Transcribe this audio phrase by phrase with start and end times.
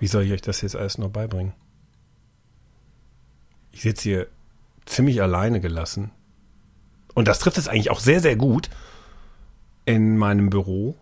[0.00, 1.52] Wie soll ich euch das jetzt alles noch beibringen?
[3.70, 4.26] Ich sitze hier
[4.86, 6.10] ziemlich alleine gelassen.
[7.14, 8.70] Und das trifft es eigentlich auch sehr, sehr gut
[9.84, 10.96] in meinem Büro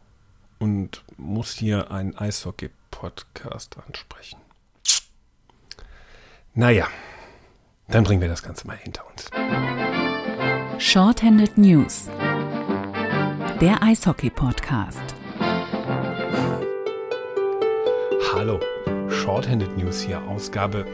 [0.58, 4.40] und muss hier einen Eishockey-Podcast ansprechen.
[6.54, 6.88] Naja,
[7.86, 9.30] dann bringen wir das Ganze mal hinter uns.
[10.82, 12.08] Shorthanded News.
[13.60, 15.14] Der Eishockey-Podcast.
[18.32, 18.60] Hallo,
[19.10, 20.86] Shorthanded News hier, Ausgabe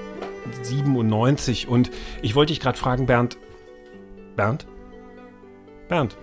[0.62, 1.68] 97.
[1.68, 1.90] Und
[2.22, 3.38] ich wollte dich gerade fragen, Bernd.
[4.36, 4.66] Bernd?
[5.88, 6.16] Bernd?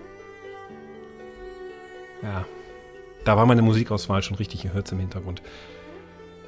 [2.22, 2.46] Ja,
[3.24, 5.42] da war meine Musikauswahl schon richtig, ihr hört es im Hintergrund.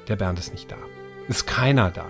[0.07, 0.77] Der Bernd ist nicht da.
[1.27, 2.05] Ist keiner da.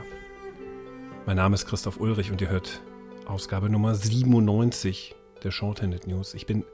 [1.25, 2.81] Mein Name ist Christoph Ulrich und ihr hört
[3.25, 6.33] Ausgabe Nummer 97 der Shorthanded News.
[6.33, 6.65] Ich bin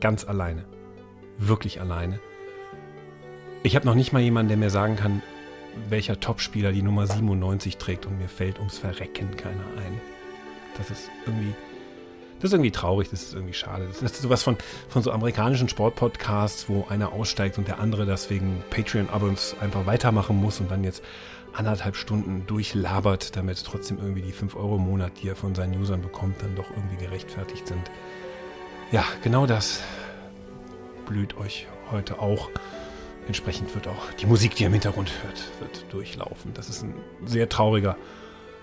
[0.00, 0.64] ganz alleine.
[1.38, 2.20] Wirklich alleine.
[3.62, 5.22] Ich habe noch nicht mal jemanden, der mir sagen kann,
[5.88, 10.00] welcher Topspieler die Nummer 97 trägt und mir fällt ums Verrecken keiner ein.
[10.76, 11.54] Das ist irgendwie,
[12.40, 13.86] das ist irgendwie traurig, das ist irgendwie schade.
[13.86, 14.56] Das ist sowas von,
[14.88, 20.60] von so amerikanischen Sportpodcasts, wo einer aussteigt und der andere deswegen Patreon-Abos einfach weitermachen muss
[20.60, 21.02] und dann jetzt
[21.52, 25.80] anderthalb Stunden durchlabert, damit trotzdem irgendwie die 5 Euro im Monat, die er von seinen
[25.80, 27.90] Usern bekommt, dann doch irgendwie gerechtfertigt sind.
[28.90, 29.80] Ja, genau das
[31.06, 32.50] blüht euch heute auch.
[33.26, 36.52] Entsprechend wird auch die Musik, die ihr im Hintergrund hört, wird durchlaufen.
[36.52, 36.94] Das ist ein
[37.24, 37.96] sehr trauriger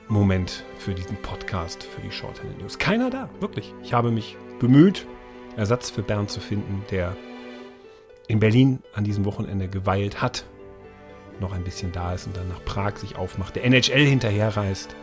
[0.07, 2.77] Moment für diesen Podcast, für die Shorthand News.
[2.77, 3.73] Keiner da, wirklich.
[3.81, 5.07] Ich habe mich bemüht,
[5.57, 7.15] Ersatz für Bernd zu finden, der
[8.27, 10.45] in Berlin an diesem Wochenende geweilt hat,
[11.39, 14.95] noch ein bisschen da ist und dann nach Prag sich aufmacht, der NHL hinterherreist,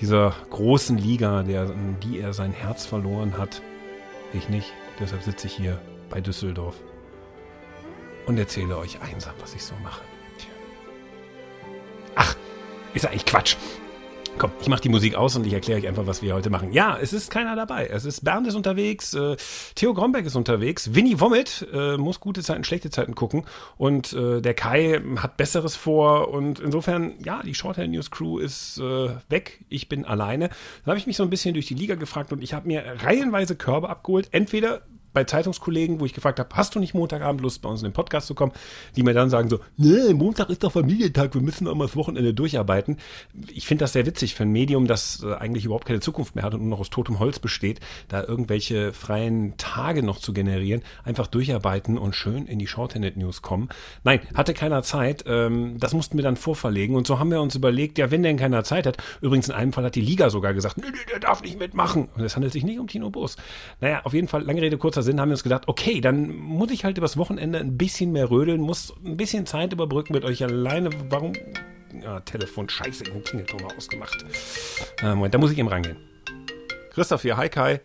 [0.00, 1.70] dieser großen Liga, der,
[2.02, 3.62] die er sein Herz verloren hat.
[4.32, 6.74] Ich nicht, deshalb sitze ich hier bei Düsseldorf
[8.26, 10.02] und erzähle euch einsam, was ich so mache.
[12.14, 12.36] Ach,
[12.94, 13.56] ist eigentlich Quatsch.
[14.36, 16.72] Komm, ich mache die Musik aus und ich erkläre euch einfach, was wir heute machen.
[16.72, 17.86] Ja, es ist keiner dabei.
[17.86, 19.36] Es ist Bernd ist unterwegs, äh,
[19.76, 23.44] Theo Gromberg ist unterwegs, Winnie Womit äh, muss gute Zeiten, schlechte Zeiten gucken
[23.76, 28.78] und äh, der Kai hat Besseres vor und insofern, ja, die Shorthand News Crew ist
[28.78, 29.64] äh, weg.
[29.68, 30.48] Ich bin alleine.
[30.48, 32.82] Dann habe ich mich so ein bisschen durch die Liga gefragt und ich habe mir
[33.04, 34.28] reihenweise Körbe abgeholt.
[34.32, 34.82] Entweder
[35.14, 37.94] bei Zeitungskollegen, wo ich gefragt habe, hast du nicht Montagabend Lust, bei uns in den
[37.94, 38.52] Podcast zu kommen,
[38.96, 41.96] die mir dann sagen so, nee, Montag ist doch Familientag, wir müssen auch mal das
[41.96, 42.98] Wochenende durcharbeiten.
[43.52, 46.44] Ich finde das sehr witzig für ein Medium, das äh, eigentlich überhaupt keine Zukunft mehr
[46.44, 50.82] hat und nur noch aus totem Holz besteht, da irgendwelche freien Tage noch zu generieren,
[51.04, 53.68] einfach durcharbeiten und schön in die Shorthanded News kommen.
[54.02, 57.54] Nein, hatte keiner Zeit, ähm, das mussten wir dann vorverlegen und so haben wir uns
[57.54, 60.54] überlegt, ja, wenn denn keiner Zeit hat, übrigens in einem Fall hat die Liga sogar
[60.54, 63.36] gesagt, nee, nee, der darf nicht mitmachen und es handelt sich nicht um Tino Bos.
[63.80, 66.70] Naja, auf jeden Fall, lange Rede, kurzer Sinn, haben wir uns gedacht, okay, dann muss
[66.70, 70.42] ich halt übers Wochenende ein bisschen mehr rödeln, muss ein bisschen Zeit überbrücken mit euch
[70.42, 70.90] alleine.
[71.10, 71.34] Warum?
[72.02, 74.24] Ja, Telefon, scheiße, den Klingelton ausgemacht.
[75.00, 75.96] Äh, Moment, da muss ich eben rangehen.
[76.90, 77.80] Christoph hier, hi Kai.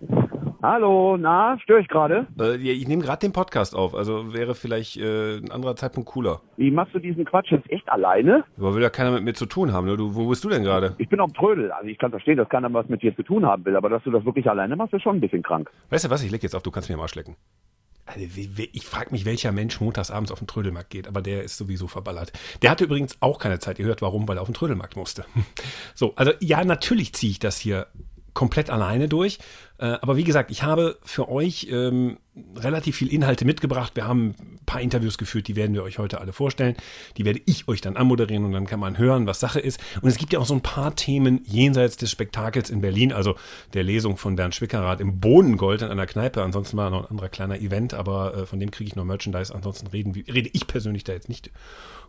[0.61, 2.27] Hallo, na, störe ich gerade?
[2.37, 6.41] Äh, ich nehme gerade den Podcast auf, also wäre vielleicht äh, ein anderer Zeitpunkt cooler.
[6.57, 8.43] Wie machst du diesen Quatsch jetzt echt alleine?
[8.57, 9.87] Aber will ja keiner mit mir zu tun haben.
[9.87, 9.95] Ne?
[9.95, 10.95] Du, wo bist du denn gerade?
[10.97, 11.71] Ich bin am Trödel.
[11.71, 14.03] Also ich kann verstehen, dass keiner was mit dir zu tun haben will, aber dass
[14.03, 15.71] du das wirklich alleine machst, ist schon ein bisschen krank.
[15.91, 17.37] Weißt du was, ich leg jetzt auf, du kannst mir mal schlecken.
[18.05, 21.87] Also, ich frage mich, welcher Mensch montagsabends auf den Trödelmarkt geht, aber der ist sowieso
[21.87, 22.33] verballert.
[22.63, 23.79] Der hatte übrigens auch keine Zeit.
[23.79, 25.23] Ihr hört warum, weil er auf den Trödelmarkt musste.
[25.95, 27.87] So, also ja, natürlich ziehe ich das hier
[28.33, 29.39] komplett alleine durch.
[29.79, 32.17] Äh, aber wie gesagt, ich habe für euch ähm,
[32.55, 33.95] relativ viel Inhalte mitgebracht.
[33.95, 36.75] Wir haben ein paar Interviews geführt, die werden wir euch heute alle vorstellen.
[37.17, 39.79] Die werde ich euch dann anmoderieren und dann kann man hören, was Sache ist.
[40.01, 43.35] Und es gibt ja auch so ein paar Themen jenseits des Spektakels in Berlin, also
[43.73, 46.43] der Lesung von Bernd Schwickerath im Bohnengold in einer Kneipe.
[46.43, 49.55] Ansonsten war noch ein anderer kleiner Event, aber äh, von dem kriege ich noch Merchandise.
[49.55, 51.51] Ansonsten reden, rede ich persönlich da jetzt nicht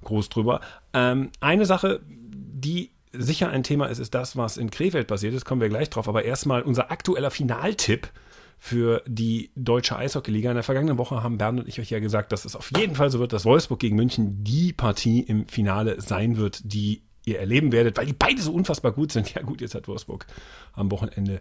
[0.02, 0.60] groß drüber.
[0.92, 5.44] Ähm, eine Sache, die sicher ein Thema ist, ist das, was in Krefeld passiert ist.
[5.44, 6.09] Kommen wir gleich drauf.
[6.09, 8.10] Aber erstmal unser aktueller Finaltipp
[8.59, 10.50] für die deutsche Eishockeyliga.
[10.50, 12.94] In der vergangenen Woche haben Bernd und ich euch ja gesagt, dass es auf jeden
[12.94, 17.38] Fall so wird, dass Wolfsburg gegen München die Partie im Finale sein wird, die ihr
[17.38, 19.34] erleben werdet, weil die beide so unfassbar gut sind.
[19.34, 20.26] Ja gut, jetzt hat Wolfsburg
[20.75, 21.40] am Wochenende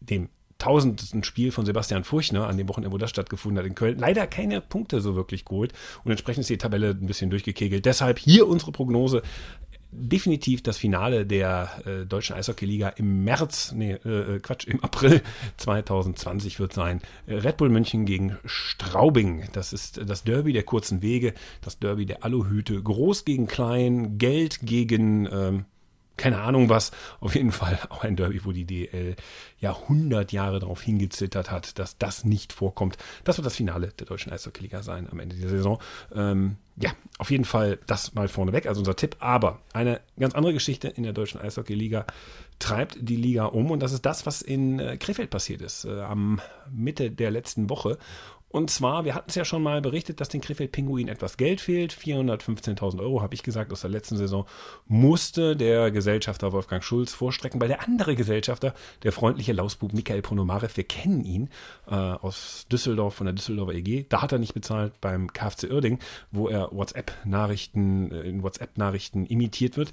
[0.00, 0.28] dem
[0.58, 4.26] tausendsten Spiel von Sebastian Furchner, an dem Wochenende, wo das stattgefunden hat in Köln, leider
[4.28, 5.72] keine Punkte so wirklich geholt
[6.04, 7.84] und entsprechend ist die Tabelle ein bisschen durchgekegelt.
[7.84, 9.22] Deshalb hier unsere Prognose
[9.92, 15.22] definitiv das Finale der äh, deutschen Eishockeyliga im März, nee, äh, Quatsch, im April
[15.58, 17.00] 2020 wird sein.
[17.28, 19.44] Red Bull München gegen Straubing.
[19.52, 22.82] Das ist das Derby der kurzen Wege, das Derby der Aluhüte.
[22.82, 25.64] Groß gegen klein, Geld gegen ähm,
[26.22, 26.92] keine Ahnung was.
[27.18, 29.16] Auf jeden Fall auch ein Derby, wo die DL
[29.58, 32.96] ja 100 Jahre darauf hingezittert hat, dass das nicht vorkommt.
[33.24, 35.80] Das wird das Finale der deutschen Eishockey-Liga sein am Ende dieser Saison.
[36.14, 39.16] Ähm, ja, auf jeden Fall das mal vorneweg, also unser Tipp.
[39.18, 42.06] Aber eine ganz andere Geschichte in der deutschen Eishockey-Liga
[42.60, 46.02] treibt die Liga um und das ist das, was in äh, Krefeld passiert ist, äh,
[46.02, 46.40] am
[46.70, 47.98] Mitte der letzten Woche.
[48.52, 51.60] Und zwar, wir hatten es ja schon mal berichtet, dass den Krefeld Pinguin etwas Geld
[51.60, 51.92] fehlt.
[51.94, 54.46] 415.000 Euro, habe ich gesagt, aus der letzten Saison
[54.86, 60.76] musste der Gesellschafter Wolfgang Schulz vorstrecken, weil der andere Gesellschafter, der freundliche Lausbub Michael Ponomarev,
[60.76, 61.48] wir kennen ihn
[61.88, 65.98] äh, aus Düsseldorf, von der Düsseldorfer EG, da hat er nicht bezahlt beim KfC Uerding,
[66.30, 69.92] wo er WhatsApp-Nachrichten, äh, in WhatsApp-Nachrichten imitiert wird.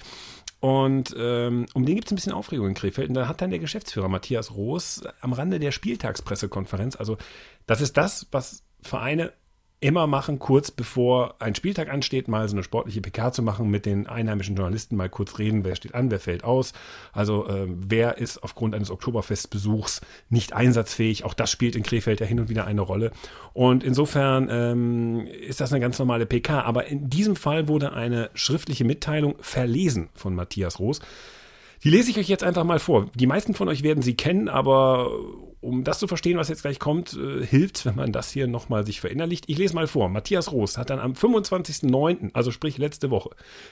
[0.60, 3.10] Und ähm, um den gibt es ein bisschen Aufregung in Krefeld.
[3.10, 7.18] Und da hat dann der Geschäftsführer Matthias Roos am Rande der Spieltagspressekonferenz, also
[7.66, 9.34] das ist das, was Vereine
[9.82, 13.86] immer machen, kurz bevor ein Spieltag ansteht, mal so eine sportliche PK zu machen, mit
[13.86, 16.74] den einheimischen Journalisten mal kurz reden, wer steht an, wer fällt aus.
[17.14, 21.24] Also äh, wer ist aufgrund eines Oktoberfestbesuchs nicht einsatzfähig.
[21.24, 23.12] Auch das spielt in Krefeld ja hin und wieder eine Rolle.
[23.54, 26.62] Und insofern ähm, ist das eine ganz normale PK.
[26.62, 31.00] Aber in diesem Fall wurde eine schriftliche Mitteilung verlesen von Matthias Roos.
[31.84, 33.10] Die lese ich euch jetzt einfach mal vor.
[33.16, 35.12] Die meisten von euch werden sie kennen, aber
[35.62, 38.86] um das zu verstehen, was jetzt gleich kommt, äh, hilft, wenn man das hier nochmal
[38.86, 39.46] sich verinnerlicht.
[39.48, 40.10] Ich lese mal vor.
[40.10, 43.30] Matthias Roos hat dann am 25.09., also sprich letzte Woche,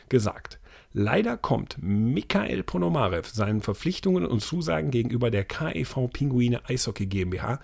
[0.07, 0.59] gesagt,
[0.93, 7.59] leider kommt Mikhail Ponomarev seinen Verpflichtungen und Zusagen gegenüber der KEV Pinguine Eishockey GmbH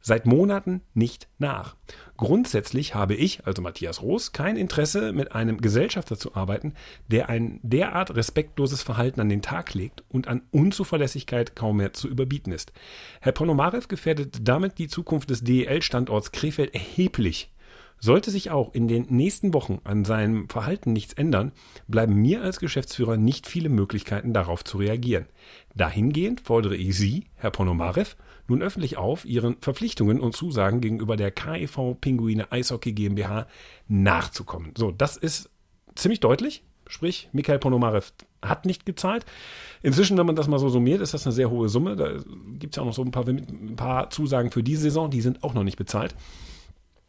[0.00, 1.76] seit Monaten nicht nach.
[2.16, 6.74] Grundsätzlich habe ich, also Matthias Roos, kein Interesse, mit einem Gesellschafter zu arbeiten,
[7.08, 12.08] der ein derart respektloses Verhalten an den Tag legt und an Unzuverlässigkeit kaum mehr zu
[12.08, 12.72] überbieten ist.
[13.20, 17.52] Herr Ponomarev gefährdet damit die Zukunft des DEL-Standorts Krefeld erheblich.
[18.02, 21.52] Sollte sich auch in den nächsten Wochen an seinem Verhalten nichts ändern,
[21.86, 25.26] bleiben mir als Geschäftsführer nicht viele Möglichkeiten darauf zu reagieren.
[25.74, 28.16] Dahingehend fordere ich Sie, Herr Ponomarev,
[28.50, 33.46] nun öffentlich auf, Ihren Verpflichtungen und Zusagen gegenüber der KEV Pinguine Eishockey GmbH
[33.88, 34.72] nachzukommen.
[34.76, 35.48] So, das ist
[35.94, 36.62] ziemlich deutlich.
[36.86, 38.12] Sprich, Mikhail Ponomarev
[38.42, 39.24] hat nicht gezahlt.
[39.82, 41.94] Inzwischen, wenn man das mal so summiert, ist das eine sehr hohe Summe.
[41.94, 42.14] Da
[42.58, 45.20] gibt es ja auch noch so ein paar, ein paar Zusagen für diese Saison, die
[45.20, 46.16] sind auch noch nicht bezahlt.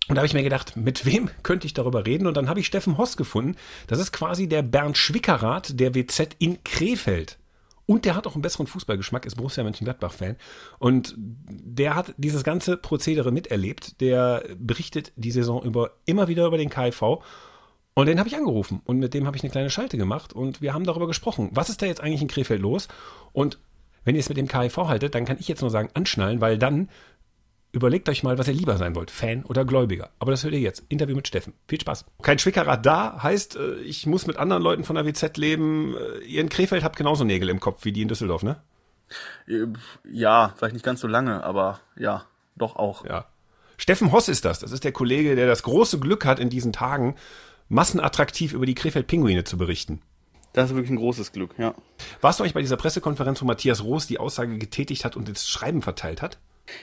[0.08, 2.28] Und da habe ich mir gedacht, mit wem könnte ich darüber reden?
[2.28, 3.56] Und dann habe ich Steffen Hoss gefunden.
[3.88, 7.40] Das ist quasi der Bernd Schwickerath der WZ in Krefeld.
[7.86, 10.38] Und der hat auch einen besseren Fußballgeschmack, ist Borussia Mönchengladbach-Fan.
[10.80, 14.00] Und der hat dieses ganze Prozedere miterlebt.
[14.01, 17.19] Der berichtet die Saison über immer wieder über den KIV.
[17.94, 20.62] Und den habe ich angerufen und mit dem habe ich eine kleine Schalte gemacht und
[20.62, 21.50] wir haben darüber gesprochen.
[21.51, 22.88] Was ist da jetzt eigentlich in Krefeld los?
[23.33, 23.60] Und
[24.06, 26.57] wenn ihr es mit dem KIV haltet, dann kann ich jetzt nur sagen, anschnallen, weil
[26.57, 26.89] dann
[27.74, 30.10] Überlegt euch mal, was ihr lieber sein wollt, Fan oder Gläubiger.
[30.20, 30.84] Aber das hört ihr jetzt.
[30.90, 31.54] Interview mit Steffen.
[31.70, 32.06] Viel Spaß.
[32.22, 35.96] Kein Schwickerrad da heißt, äh, ich muss mit anderen Leuten von der WZ leben.
[35.96, 38.62] Äh, ihr in Krefeld habt genauso Nägel im Kopf wie die in Düsseldorf, ne?
[39.48, 39.68] Äh,
[40.04, 42.26] ja, vielleicht nicht ganz so lange, aber ja,
[42.58, 43.06] doch auch.
[43.06, 43.26] Ja.
[43.78, 44.60] Steffen Hoss ist das.
[44.60, 47.16] Das ist der Kollege, der das große Glück hat, in diesen Tagen
[47.70, 50.02] massenattraktiv über die Krefeld-Pinguine zu berichten.
[50.54, 51.74] Das ist wirklich ein großes Glück, ja.
[52.20, 55.48] Warst du eigentlich bei dieser Pressekonferenz, wo Matthias Roos die Aussage getätigt hat und das
[55.48, 56.38] Schreiben verteilt hat?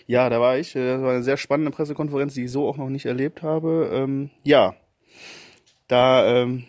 [0.06, 0.72] Ja, da war ich.
[0.72, 3.90] Das war eine sehr spannende Pressekonferenz, die ich so auch noch nicht erlebt habe.
[3.92, 4.74] Ähm, ja,
[5.88, 6.64] da ähm,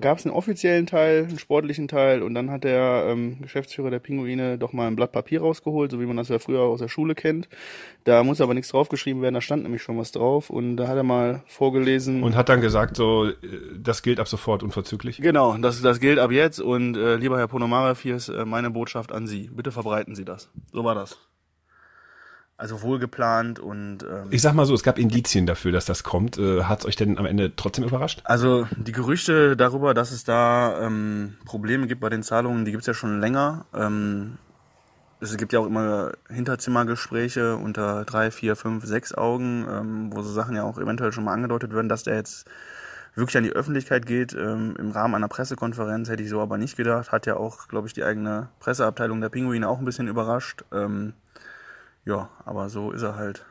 [0.00, 3.98] gab es einen offiziellen Teil, einen sportlichen Teil und dann hat der ähm, Geschäftsführer der
[3.98, 6.88] Pinguine doch mal ein Blatt Papier rausgeholt, so wie man das ja früher aus der
[6.88, 7.48] Schule kennt.
[8.04, 10.96] Da muss aber nichts draufgeschrieben werden, da stand nämlich schon was drauf und da hat
[10.96, 12.22] er mal vorgelesen.
[12.22, 13.34] Und hat dann gesagt, so, äh,
[13.76, 15.18] das gilt ab sofort unverzüglich?
[15.20, 18.70] Genau, das, das gilt ab jetzt und äh, lieber Herr Ponomarev, hier ist äh, meine
[18.70, 19.50] Botschaft an Sie.
[19.52, 20.50] Bitte verbreiten Sie das.
[20.72, 21.18] So war das.
[22.56, 26.38] Also wohlgeplant und ähm, ich sag mal so, es gab Indizien dafür, dass das kommt.
[26.38, 28.20] Äh, Hat es euch denn am Ende trotzdem überrascht?
[28.24, 32.86] Also die Gerüchte darüber, dass es da ähm, Probleme gibt bei den Zahlungen, die gibt's
[32.86, 33.66] ja schon länger.
[33.74, 34.38] Ähm,
[35.20, 40.32] es gibt ja auch immer Hinterzimmergespräche unter drei, vier, fünf, sechs Augen, ähm, wo so
[40.32, 42.46] Sachen ja auch eventuell schon mal angedeutet werden, dass der jetzt
[43.16, 44.32] wirklich an die Öffentlichkeit geht.
[44.32, 47.10] Ähm, Im Rahmen einer Pressekonferenz hätte ich so aber nicht gedacht.
[47.10, 50.64] Hat ja auch, glaube ich, die eigene Presseabteilung der Pinguine auch ein bisschen überrascht.
[50.72, 51.14] Ähm,
[52.06, 53.44] ja, aber so ist er halt.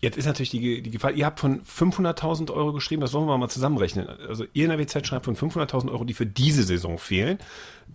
[0.00, 3.38] Jetzt ist natürlich die, die Gefahr, ihr habt von 500.000 Euro geschrieben, das wollen wir
[3.38, 4.06] mal zusammenrechnen.
[4.28, 7.38] Also ihr in der WZ schreibt von 500.000 Euro, die für diese Saison fehlen.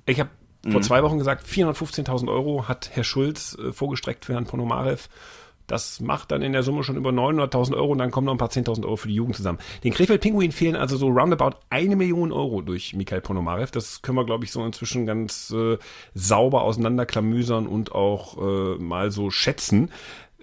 [0.06, 0.32] Ich habe
[0.66, 0.72] mhm.
[0.72, 5.10] vor zwei Wochen gesagt, 415.000 Euro hat Herr Schulz äh, vorgestreckt für Herrn Ponomarev.
[5.72, 8.38] Das macht dann in der Summe schon über 900.000 Euro und dann kommen noch ein
[8.38, 9.58] paar 10.000 Euro für die Jugend zusammen.
[9.86, 13.72] Den Krefeld Pinguin fehlen also so roundabout eine Million Euro durch Mikhail Ponomarev.
[13.72, 15.78] Das können wir, glaube ich, so inzwischen ganz äh,
[16.14, 19.92] sauber auseinanderklamüsern und auch äh, mal so schätzen.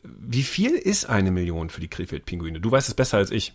[0.02, 2.58] Wie viel ist eine Million für die Krefeld Pinguine?
[2.58, 3.52] Du weißt es besser als ich.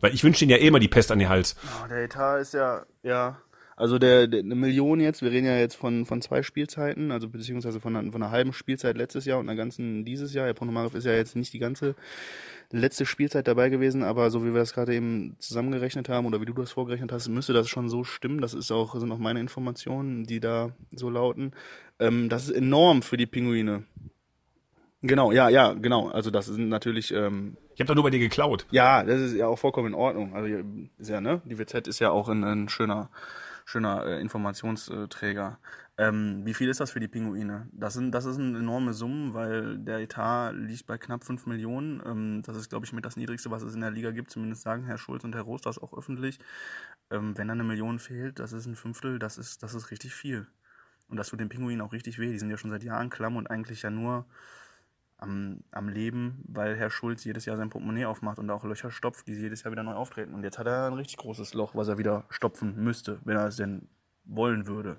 [0.00, 1.54] Weil ich wünsche ihnen ja eh immer die Pest an den Hals.
[1.84, 3.36] Oh, der Etat ist ja, ja,
[3.80, 7.28] Also der, der eine Million jetzt, wir reden ja jetzt von, von zwei Spielzeiten, also
[7.30, 10.46] beziehungsweise von einer, von einer halben Spielzeit letztes Jahr und einer ganzen dieses Jahr.
[10.46, 11.94] Herr Ponomarev ist ja jetzt nicht die ganze
[12.70, 16.44] letzte Spielzeit dabei gewesen, aber so wie wir das gerade eben zusammengerechnet haben oder wie
[16.44, 18.42] du das vorgerechnet hast, müsste das schon so stimmen.
[18.42, 21.52] Das ist auch, sind auch meine Informationen, die da so lauten.
[21.98, 23.84] Ähm, das ist enorm für die Pinguine.
[25.02, 26.08] Genau, ja, ja, genau.
[26.08, 27.12] Also das sind natürlich.
[27.14, 28.66] Ähm, ich habe doch nur bei dir geklaut.
[28.70, 30.34] Ja, das ist ja auch vollkommen in Ordnung.
[30.34, 30.54] Also
[30.98, 31.40] ist ja, ne?
[31.46, 33.08] Die WZ ist ja auch ein, ein schöner,
[33.64, 35.58] schöner äh, Informationsträger.
[35.98, 37.68] Ähm, wie viel ist das für die Pinguine?
[37.72, 42.02] Das sind, das ist eine enorme Summe, weil der Etat liegt bei knapp 5 Millionen.
[42.06, 44.30] Ähm, das ist, glaube ich, mit das Niedrigste, was es in der Liga gibt.
[44.30, 46.38] Zumindest sagen Herr Schulz und Herr Roos das auch öffentlich.
[47.10, 50.14] Ähm, wenn da eine Million fehlt, das ist ein Fünftel, das ist, das ist richtig
[50.14, 50.46] viel.
[51.08, 52.30] Und das tut den Pinguinen auch richtig weh.
[52.30, 54.26] Die sind ja schon seit Jahren klamm und eigentlich ja nur
[55.20, 59.28] am, am Leben, weil Herr Schulz jedes Jahr sein Portemonnaie aufmacht und auch Löcher stopft,
[59.28, 60.34] die jedes Jahr wieder neu auftreten.
[60.34, 63.46] Und jetzt hat er ein richtig großes Loch, was er wieder stopfen müsste, wenn er
[63.46, 63.88] es denn
[64.24, 64.98] wollen würde.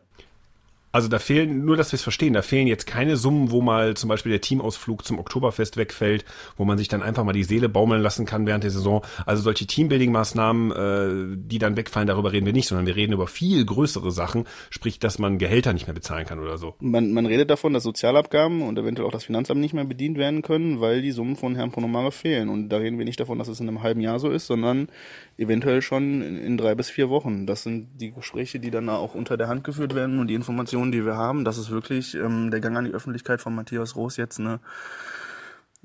[0.91, 3.95] Also da fehlen, nur dass wir es verstehen, da fehlen jetzt keine Summen, wo mal
[3.95, 6.25] zum Beispiel der Teamausflug zum Oktoberfest wegfällt,
[6.57, 9.01] wo man sich dann einfach mal die Seele baumeln lassen kann während der Saison.
[9.25, 13.27] Also solche Teambuilding-Maßnahmen, äh, die dann wegfallen, darüber reden wir nicht, sondern wir reden über
[13.27, 16.75] viel größere Sachen, sprich, dass man Gehälter nicht mehr bezahlen kann oder so.
[16.79, 20.41] Man, man redet davon, dass Sozialabgaben und eventuell auch das Finanzamt nicht mehr bedient werden
[20.41, 22.49] können, weil die Summen von Herrn Ponomare fehlen.
[22.49, 24.89] Und da reden wir nicht davon, dass es in einem halben Jahr so ist, sondern
[25.37, 27.47] eventuell schon in, in drei bis vier Wochen.
[27.47, 30.80] Das sind die Gespräche, die dann auch unter der Hand geführt werden und die Informationen,
[30.89, 31.43] die wir haben.
[31.45, 34.61] Das ist wirklich ähm, der Gang an die Öffentlichkeit von Matthias Roos jetzt eine,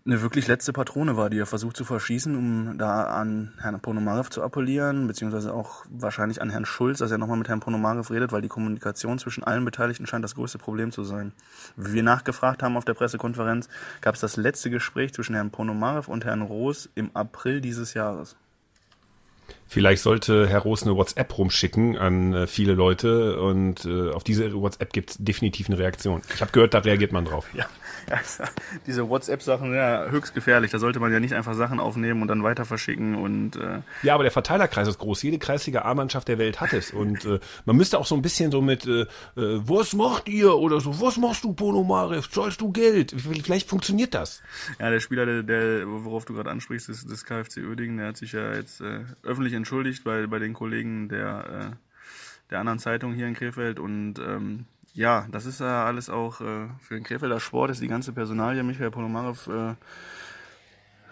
[0.07, 4.31] eine wirklich letzte Patrone war, die er versucht zu verschießen, um da an Herrn Ponomarev
[4.31, 8.31] zu appellieren, beziehungsweise auch wahrscheinlich an Herrn Schulz, dass er nochmal mit Herrn Ponomarev redet,
[8.31, 11.33] weil die Kommunikation zwischen allen Beteiligten scheint das größte Problem zu sein.
[11.77, 13.69] Wie wir nachgefragt haben auf der Pressekonferenz,
[14.01, 18.37] gab es das letzte Gespräch zwischen Herrn Ponomarev und Herrn Roos im April dieses Jahres.
[19.69, 24.55] Vielleicht sollte Herr Roos eine WhatsApp rumschicken an äh, viele Leute und äh, auf diese
[24.55, 26.23] WhatsApp gibt es definitiv eine Reaktion.
[26.33, 27.49] Ich habe gehört, da reagiert man drauf.
[27.53, 27.67] Ja,
[28.09, 28.19] ja
[28.87, 30.71] diese WhatsApp-Sachen sind ja höchst gefährlich.
[30.71, 34.15] Da sollte man ja nicht einfach Sachen aufnehmen und dann weiter verschicken und äh Ja,
[34.15, 35.23] aber der Verteilerkreis ist groß.
[35.23, 36.93] Jede kreislige A-Mannschaft der Welt hat es.
[36.93, 39.07] Und äh, man müsste auch so ein bisschen so mit äh, äh
[39.37, 42.31] was macht ihr oder so, was machst du, Pono Marev?
[42.31, 43.15] Zahlst du Geld?
[43.43, 44.43] Vielleicht funktioniert das.
[44.79, 48.17] Ja, der Spieler, der, der worauf du gerade ansprichst, ist das KfC Uerdingen, der hat
[48.17, 48.81] sich ja jetzt
[49.23, 51.77] öffentlich entschuldigt bei, bei den Kollegen der, äh,
[52.51, 53.79] der anderen Zeitung hier in Krefeld.
[53.79, 57.89] Und ähm, ja, das ist ja alles auch äh, für den Krefelder Sport, ist die
[57.89, 59.75] ganze Personalie Michael Polomarev äh,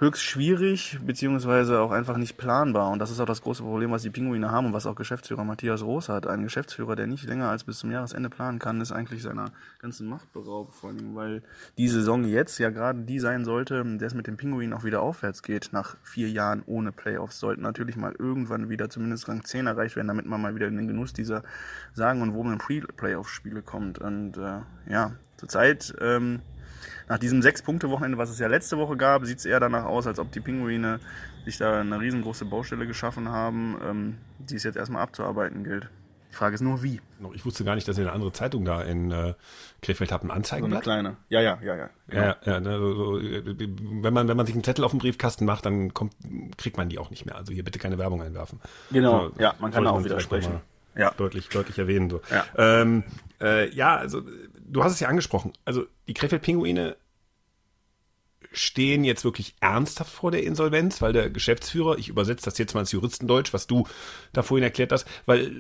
[0.00, 2.90] höchst schwierig, beziehungsweise auch einfach nicht planbar.
[2.90, 5.44] Und das ist auch das große Problem, was die Pinguine haben und was auch Geschäftsführer
[5.44, 6.26] Matthias Roos hat.
[6.26, 10.08] Ein Geschäftsführer, der nicht länger als bis zum Jahresende planen kann, ist eigentlich seiner ganzen
[10.08, 10.74] Macht beraubt.
[10.74, 11.42] Vor allem, weil
[11.78, 15.00] die Saison jetzt ja gerade die sein sollte, der es mit den Pinguinen auch wieder
[15.00, 15.70] aufwärts geht.
[15.72, 20.08] Nach vier Jahren ohne Playoffs sollten natürlich mal irgendwann wieder zumindest Rang 10 erreicht werden,
[20.08, 21.44] damit man mal wieder in den Genuss dieser
[21.92, 23.98] sagen und wo man Pre-Playoff-Spiele kommt.
[24.00, 24.60] Und äh,
[24.90, 26.40] ja, zurzeit ähm,
[27.08, 30.18] nach diesem Sechs-Punkte-Wochenende, was es ja letzte Woche gab, sieht es eher danach aus, als
[30.18, 31.00] ob die Pinguine
[31.44, 35.88] sich da eine riesengroße Baustelle geschaffen haben, ähm, die es jetzt erstmal abzuarbeiten gilt.
[36.34, 37.00] Die Frage ist nur, wie.
[37.34, 39.34] Ich wusste gar nicht, dass ihr eine andere Zeitung da in äh,
[39.82, 40.84] Krefeld habt, ein Anzeigenblatt.
[40.84, 41.16] So eine kleine.
[41.28, 41.90] Ja, ja, ja, ja.
[42.08, 42.22] Genau.
[42.24, 45.44] Ja, ja ne, so, so, wenn man wenn man sich einen Zettel auf den Briefkasten
[45.44, 46.12] macht, dann kommt,
[46.58, 47.36] kriegt man die auch nicht mehr.
[47.36, 48.60] Also hier bitte keine Werbung einwerfen.
[48.90, 49.26] Genau.
[49.26, 50.60] Also, ja, man kann auch widersprechen.
[50.96, 51.12] Ja.
[51.16, 52.20] Deutlich, deutlich erwähnen so.
[52.30, 52.44] Ja.
[52.56, 53.04] Ähm,
[53.40, 54.22] äh, ja, also
[54.66, 55.52] du hast es ja angesprochen.
[55.64, 56.96] Also die Krefeld-Pinguine
[58.52, 62.80] stehen jetzt wirklich ernsthaft vor der Insolvenz, weil der Geschäftsführer, ich übersetze das jetzt mal
[62.80, 63.86] ins Juristendeutsch, was du
[64.32, 65.50] da vorhin erklärt hast, weil äh,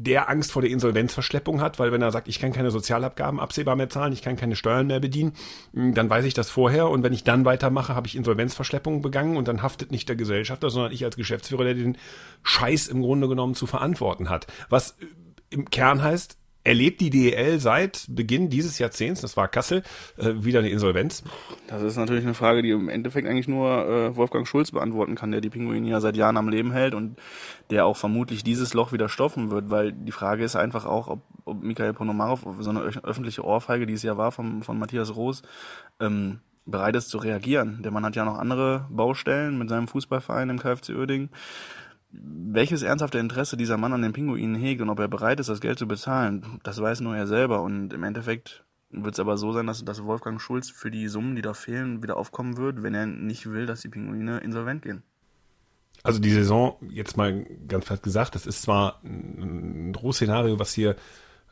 [0.00, 3.74] der Angst vor der Insolvenzverschleppung hat, weil wenn er sagt, ich kann keine Sozialabgaben absehbar
[3.74, 5.32] mehr zahlen, ich kann keine Steuern mehr bedienen,
[5.74, 9.36] hm, dann weiß ich das vorher und wenn ich dann weitermache, habe ich Insolvenzverschleppung begangen
[9.36, 11.98] und dann haftet nicht der Gesellschafter, sondern ich als Geschäftsführer, der den
[12.42, 14.46] Scheiß im Grunde genommen zu verantworten hat.
[14.68, 15.06] Was äh,
[15.50, 19.82] im Kern heißt, erlebt die DEL seit Beginn dieses Jahrzehnts, das war Kassel,
[20.16, 21.22] äh, wieder eine Insolvenz?
[21.66, 25.30] Das ist natürlich eine Frage, die im Endeffekt eigentlich nur äh, Wolfgang Schulz beantworten kann,
[25.30, 27.16] der die Pinguine ja seit Jahren am Leben hält und
[27.70, 31.22] der auch vermutlich dieses Loch wieder stoffen wird, weil die Frage ist einfach auch, ob,
[31.44, 35.42] ob Michael Ponomarov so eine öffentliche Ohrfeige, die es ja war von, von Matthias Roos,
[36.00, 37.80] ähm, bereit ist zu reagieren.
[37.82, 41.30] Der Mann hat ja noch andere Baustellen mit seinem Fußballverein im KfC Uerdingen
[42.10, 45.60] welches ernsthafte Interesse dieser Mann an den Pinguinen hegt und ob er bereit ist, das
[45.60, 47.62] Geld zu bezahlen, das weiß nur er selber.
[47.62, 51.36] Und im Endeffekt wird es aber so sein, dass, dass Wolfgang Schulz für die Summen,
[51.36, 55.02] die da fehlen, wieder aufkommen wird, wenn er nicht will, dass die Pinguine insolvent gehen.
[56.02, 60.96] Also die Saison, jetzt mal ganz fest gesagt, das ist zwar ein Großszenario, was hier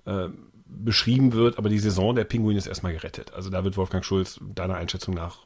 [0.05, 0.29] äh,
[0.67, 3.33] beschrieben wird, aber die Saison der Pinguine ist erstmal gerettet.
[3.35, 5.41] Also da wird Wolfgang Schulz deiner Einschätzung nach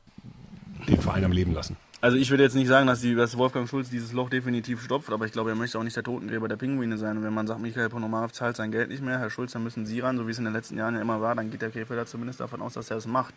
[0.87, 1.76] den Verein am Leben lassen.
[2.02, 5.12] Also ich würde jetzt nicht sagen, dass, die, dass Wolfgang Schulz dieses Loch definitiv stopft,
[5.12, 7.19] aber ich glaube, er möchte auch nicht der Totengräber der Pinguine sein.
[7.19, 9.85] Und wenn man sagt, Michael Ponomarev zahlt sein Geld nicht mehr, Herr Schulz, dann müssen
[9.85, 11.71] Sie ran, so wie es in den letzten Jahren ja immer war, dann geht der
[11.71, 13.35] Krefelder zumindest davon aus, dass er es macht.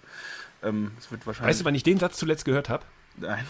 [0.62, 1.50] Ähm, es wird wahrscheinlich...
[1.50, 2.86] Weißt du, wann ich den Satz zuletzt gehört habe?
[3.18, 3.46] Nein.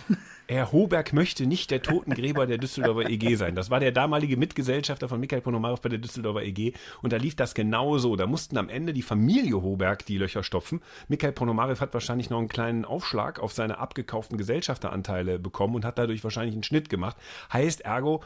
[0.47, 3.55] Herr Hoberg möchte nicht der Totengräber der Düsseldorfer EG sein.
[3.55, 6.73] Das war der damalige Mitgesellschafter von Michael Ponomarev bei der Düsseldorfer EG.
[7.01, 8.17] Und da lief das genau so.
[8.17, 10.81] Da mussten am Ende die Familie Hoberg die Löcher stopfen.
[11.07, 15.97] Michael Ponomarev hat wahrscheinlich noch einen kleinen Aufschlag auf seine abgekauften Gesellschafteranteile bekommen und hat
[15.97, 17.15] dadurch wahrscheinlich einen Schnitt gemacht.
[17.51, 18.21] Heißt ergo,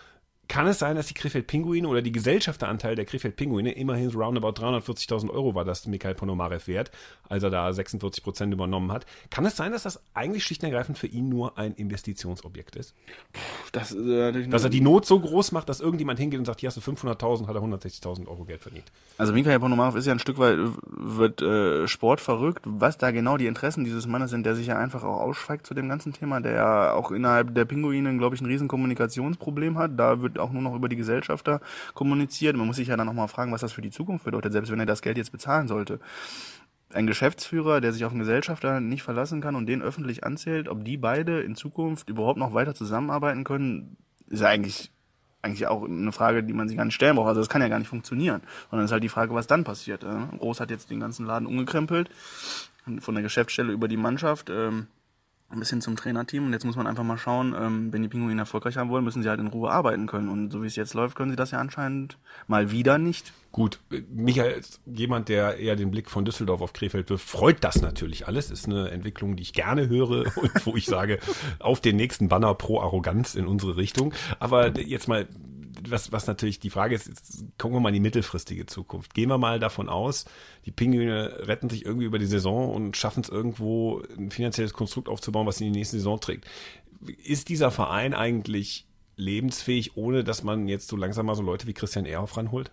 [0.48, 5.30] kann es sein, dass die Krefeld-Pinguine oder die Gesellschafteranteil der Krefeld-Pinguine immerhin so roundabout 340.000
[5.30, 6.92] Euro war das Mikhail Ponomarev wert,
[7.28, 9.06] als er da 46 Prozent übernommen hat.
[9.30, 12.96] Kann es sein, dass das eigentlich schlicht und ergreifend für ihn nur ein Investitionsobjekt ist?
[13.72, 16.68] Das natürlich Dass er die Not so groß macht, dass irgendjemand hingeht und sagt, hier
[16.68, 18.86] hast du 500.000, hat er 160.000 Euro Geld verdient.
[19.18, 22.62] Also Mikhail Ponomarev ist ja ein Stück weit wird äh, sportverrückt.
[22.66, 25.74] Was da genau die Interessen dieses Mannes sind, der sich ja einfach auch ausschweigt zu
[25.74, 29.92] dem ganzen Thema, der ja auch innerhalb der Pinguine, glaube ich, ein riesen Kommunikationsproblem hat.
[29.98, 31.62] Da wird auch nur noch über die Gesellschafter
[31.94, 32.56] kommuniziert.
[32.56, 34.80] Man muss sich ja dann nochmal fragen, was das für die Zukunft bedeutet, selbst wenn
[34.80, 36.00] er das Geld jetzt bezahlen sollte.
[36.94, 40.86] Ein Geschäftsführer, der sich auf einen Gesellschafter nicht verlassen kann und den öffentlich anzählt, ob
[40.86, 43.98] die beide in Zukunft überhaupt noch weiter zusammenarbeiten können,
[44.30, 44.92] ist ja eigentlich
[45.42, 47.30] eigentlich auch eine Frage, die man sich gar nicht stellen braucht.
[47.30, 48.42] Also das kann ja gar nicht funktionieren.
[48.70, 50.06] Sondern es ist halt die Frage, was dann passiert.
[50.40, 52.10] Groß hat jetzt den ganzen Laden umgekrempelt.
[53.00, 54.50] Von der Geschäftsstelle über die Mannschaft.
[54.50, 54.88] Ähm,
[55.50, 58.42] ein bisschen zum Trainerteam und jetzt muss man einfach mal schauen, ähm, wenn die Pinguine
[58.42, 60.94] erfolgreich haben wollen, müssen sie halt in Ruhe arbeiten können und so wie es jetzt
[60.94, 63.32] läuft, können sie das ja anscheinend mal wieder nicht.
[63.54, 63.80] Gut,
[64.14, 68.52] Michael, jemand, der eher den Blick von Düsseldorf auf Krefeld wirft, freut das natürlich alles.
[68.52, 71.18] Ist eine Entwicklung, die ich gerne höre und wo ich sage,
[71.60, 74.14] auf den nächsten Banner pro Arroganz in unsere Richtung.
[74.40, 75.28] Aber jetzt mal
[75.92, 79.14] was, was natürlich die Frage ist, jetzt gucken wir mal in die mittelfristige Zukunft.
[79.14, 80.26] Gehen wir mal davon aus,
[80.66, 85.10] die Pinguine retten sich irgendwie über die Saison und schaffen es irgendwo, ein finanzielles Konstrukt
[85.10, 86.46] aufzubauen, was in die nächste Saison trägt.
[87.24, 91.74] Ist dieser Verein eigentlich lebensfähig, ohne dass man jetzt so langsam mal so Leute wie
[91.74, 92.72] Christian Ehrhoff ranholt?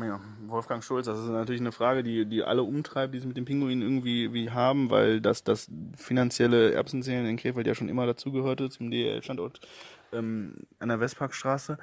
[0.00, 3.36] Ja, Wolfgang Schulz, das ist natürlich eine Frage, die, die alle umtreibt, die sie mit
[3.36, 8.06] den Pinguinen irgendwie wie haben, weil das, das finanzielle Erbsenzählen in Krefeld ja schon immer
[8.06, 9.60] dazugehörte zum DL-Standort
[10.12, 11.78] ähm, an der Westparkstraße.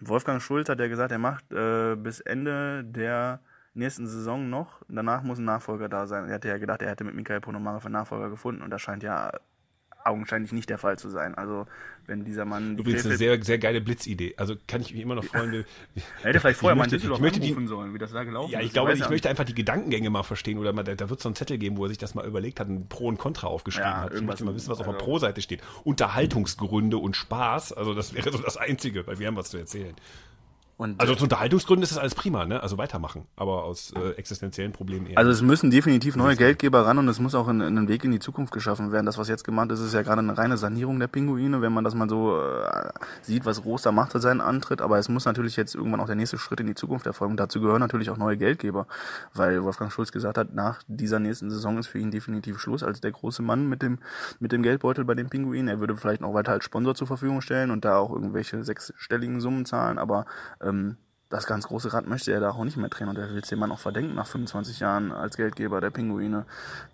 [0.00, 3.40] Wolfgang Schulz hat ja gesagt, er macht äh, bis Ende der
[3.74, 4.82] nächsten Saison noch.
[4.88, 6.28] Danach muss ein Nachfolger da sein.
[6.28, 9.02] Er hatte ja gedacht, er hätte mit Michael Ponomarev einen Nachfolger gefunden und das scheint
[9.02, 9.32] ja
[10.04, 11.34] augenscheinlich nicht der Fall zu sein.
[11.34, 11.66] Also
[12.06, 12.76] wenn dieser Mann...
[12.76, 14.34] Übrigens eine sehr, sehr geile Blitzidee.
[14.36, 15.52] Also kann ich mich immer noch freuen.
[15.52, 15.64] Will,
[16.22, 18.60] er hätte vielleicht vorher mal möchte, ich möchte die, sollen, wie das da gelaufen ja,
[18.60, 18.72] ich ist.
[18.74, 21.28] glaube, ich möchte einfach die Gedankengänge mal verstehen oder mal, da, da wird es so
[21.30, 23.90] einen Zettel geben, wo er sich das mal überlegt hat, ein Pro und Contra aufgeschrieben
[23.90, 24.14] Ja, hat.
[24.14, 25.62] Ich möchte mal wissen, was auf der also- Pro-Seite steht.
[25.84, 29.94] Unterhaltungsgründe und Spaß, also das wäre so das Einzige, weil wir haben was zu erzählen.
[30.76, 32.60] Und, Also zu Unterhaltungsgründen ist das alles prima, ne?
[32.60, 35.18] Also weitermachen, aber aus äh, existenziellen Problemen eher.
[35.18, 38.10] Also es müssen definitiv neue Geldgeber ran und es muss auch ein, ein Weg in
[38.10, 39.06] die Zukunft geschaffen werden.
[39.06, 41.84] Das, was jetzt gemacht ist, ist ja gerade eine reine Sanierung der Pinguine, wenn man
[41.84, 42.90] das mal so äh,
[43.22, 44.82] sieht, was Roster macht für seinen Antritt.
[44.82, 47.36] Aber es muss natürlich jetzt irgendwann auch der nächste Schritt in die Zukunft erfolgen.
[47.36, 48.88] Dazu gehören natürlich auch neue Geldgeber,
[49.32, 53.00] weil Wolfgang Schulz gesagt hat, nach dieser nächsten Saison ist für ihn definitiv Schluss als
[53.00, 53.98] der große Mann mit dem
[54.40, 55.68] mit dem Geldbeutel bei den Pinguinen.
[55.68, 59.40] Er würde vielleicht noch weiter als Sponsor zur Verfügung stellen und da auch irgendwelche sechsstelligen
[59.40, 60.26] Summen zahlen, aber
[60.64, 60.96] ähm,
[61.30, 63.48] das ganz große Rad möchte er da auch nicht mehr drehen und er will es
[63.48, 66.44] dem Mann auch verdenken nach 25 Jahren als Geldgeber der Pinguine.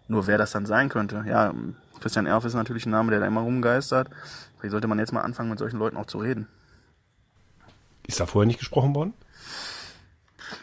[0.08, 1.24] Nur wer das dann sein könnte.
[1.26, 1.52] Ja,
[2.00, 4.08] Christian Erf ist natürlich ein Name, der da immer rumgeistert.
[4.58, 6.46] Vielleicht sollte man jetzt mal anfangen, mit solchen Leuten auch zu reden.
[8.06, 9.14] ist da vorher nicht gesprochen worden?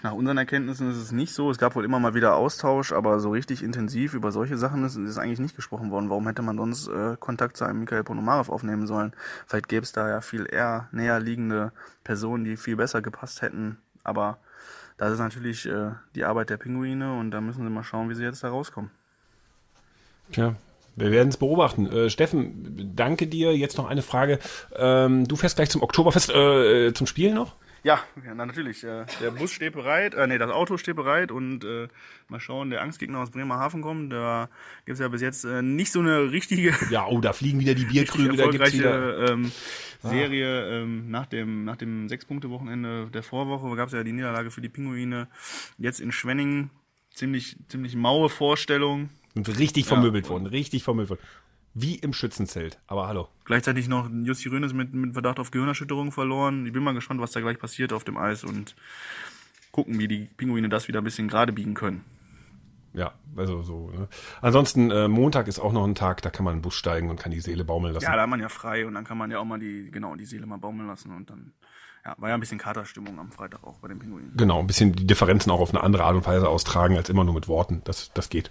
[0.04, 1.50] Nach unseren Erkenntnissen ist es nicht so.
[1.50, 4.96] Es gab wohl immer mal wieder Austausch, aber so richtig intensiv über solche Sachen ist,
[4.96, 6.10] ist eigentlich nicht gesprochen worden.
[6.10, 9.14] Warum hätte man sonst äh, Kontakt zu einem Michael Ponomarev aufnehmen sollen?
[9.46, 11.72] Vielleicht gäbe es da ja viel eher näher liegende
[12.04, 13.78] Personen, die viel besser gepasst hätten.
[14.04, 14.38] Aber
[14.98, 18.16] das ist natürlich äh, die Arbeit der Pinguine und da müssen sie mal schauen, wie
[18.16, 18.90] sie jetzt da rauskommen.
[20.32, 20.56] Tja,
[20.96, 21.86] wir werden es beobachten.
[21.88, 23.56] Äh, Steffen, danke dir.
[23.56, 24.40] Jetzt noch eine Frage.
[24.76, 27.56] Ähm, du fährst gleich zum Oktoberfest, äh, zum Spiel noch?
[27.84, 28.84] Ja, ja na, natürlich.
[28.84, 31.88] Äh, der Bus steht bereit, äh, nee, das Auto steht bereit und äh,
[32.28, 34.12] mal schauen, der Angstgegner aus Bremerhaven kommt.
[34.12, 34.50] Da
[34.86, 37.86] gibt's ja bis jetzt äh, nicht so eine richtige Ja, oh, da fliegen wieder die
[37.92, 39.32] Bierkrüge, da gibt's erfolgreiche wieder.
[39.32, 39.52] ähm,
[40.04, 44.62] Serie ähm, nach dem nach dem Sechs-Punkte-Wochenende der Vorwoche gab es ja die Niederlage für
[44.62, 45.28] die Pinguine.
[45.78, 46.70] Jetzt in Schwenningen
[47.14, 49.10] ziemlich ziemlich maue Vorstellung.
[49.36, 51.22] Und richtig vermöbelt worden, richtig vermöbelt worden.
[51.80, 52.80] Wie im Schützenzelt.
[52.88, 53.28] Aber hallo.
[53.46, 56.66] Gleichzeitig noch Jussi Rönes mit, mit Verdacht auf Gehirnerschütterung verloren.
[56.66, 58.76] Ich bin mal gespannt, was da gleich passiert auf dem Eis und
[59.72, 62.04] gucken, wie die Pinguine das wieder ein bisschen gerade biegen können.
[62.94, 63.92] Ja, also so.
[63.92, 64.08] Ne?
[64.42, 67.12] Ansonsten, äh, Montag ist auch noch ein Tag, da kann man in den Bus steigen
[67.12, 68.06] und kann die Seele baumeln lassen.
[68.06, 70.16] Ja, da hat man ja frei und dann kann man ja auch mal die, genau,
[70.16, 71.54] die Seele mal baumeln lassen und dann,
[72.04, 74.34] ja, war ja ein bisschen Katerstimmung am Freitag auch bei den Pinguinen.
[74.36, 77.24] Genau, ein bisschen die Differenzen auch auf eine andere Art und Weise austragen, als immer
[77.24, 77.84] nur mit Worten.
[77.84, 78.50] Das, das geht.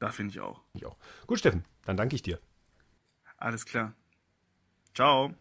[0.00, 0.60] Da finde ich auch.
[0.74, 0.96] Ich auch.
[1.26, 2.40] Gut, Steffen, dann danke ich dir.
[3.36, 3.92] Alles klar.
[4.94, 5.32] Ciao.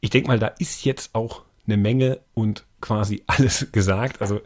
[0.00, 4.20] Ich denke mal, da ist jetzt auch eine Menge und quasi alles gesagt.
[4.20, 4.40] Also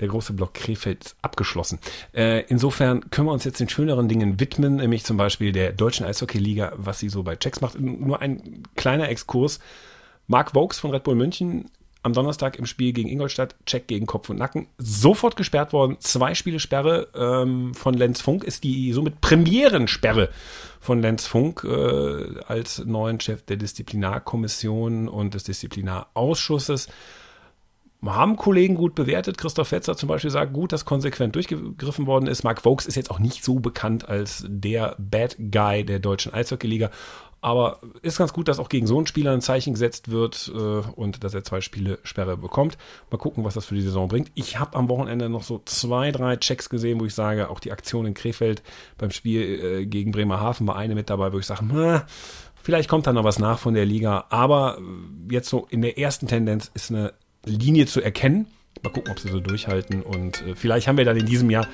[0.00, 1.78] der große Block Krefeld ist abgeschlossen.
[2.14, 6.06] Äh, insofern können wir uns jetzt den schöneren Dingen widmen, nämlich zum Beispiel der deutschen
[6.06, 7.78] Eishockey-Liga, was sie so bei Checks macht.
[7.78, 9.60] Nur ein kleiner Exkurs.
[10.26, 11.70] Mark Vokes von Red Bull München
[12.02, 15.96] am Donnerstag im Spiel gegen Ingolstadt, Check gegen Kopf und Nacken, sofort gesperrt worden.
[16.00, 20.30] Zwei Spiele Sperre ähm, von Lenz Funk ist die somit Premierensperre
[20.80, 26.88] von Lenz Funk äh, als neuen Chef der Disziplinarkommission und des Disziplinarausschusses
[28.04, 29.38] haben Kollegen gut bewertet.
[29.38, 32.42] Christoph Fetzer zum Beispiel sagt, gut, dass konsequent durchgegriffen worden ist.
[32.42, 36.90] Mark Vokes ist jetzt auch nicht so bekannt als der Bad Guy der deutschen Eishockey-Liga.
[37.42, 40.58] Aber ist ganz gut, dass auch gegen so einen Spieler ein Zeichen gesetzt wird äh,
[40.58, 42.78] und dass er zwei Spiele Sperre bekommt.
[43.10, 44.30] Mal gucken, was das für die Saison bringt.
[44.34, 47.72] Ich habe am Wochenende noch so zwei, drei Checks gesehen, wo ich sage, auch die
[47.72, 48.62] Aktion in Krefeld
[48.96, 51.64] beim Spiel äh, gegen Bremerhaven war eine mit dabei, wo ich sage,
[52.62, 54.26] vielleicht kommt da noch was nach von der Liga.
[54.30, 54.78] Aber
[55.28, 57.12] jetzt so in der ersten Tendenz ist eine
[57.44, 58.46] Linie zu erkennen.
[58.84, 60.02] Mal gucken, ob sie so durchhalten.
[60.02, 61.66] Und äh, vielleicht haben wir dann in diesem Jahr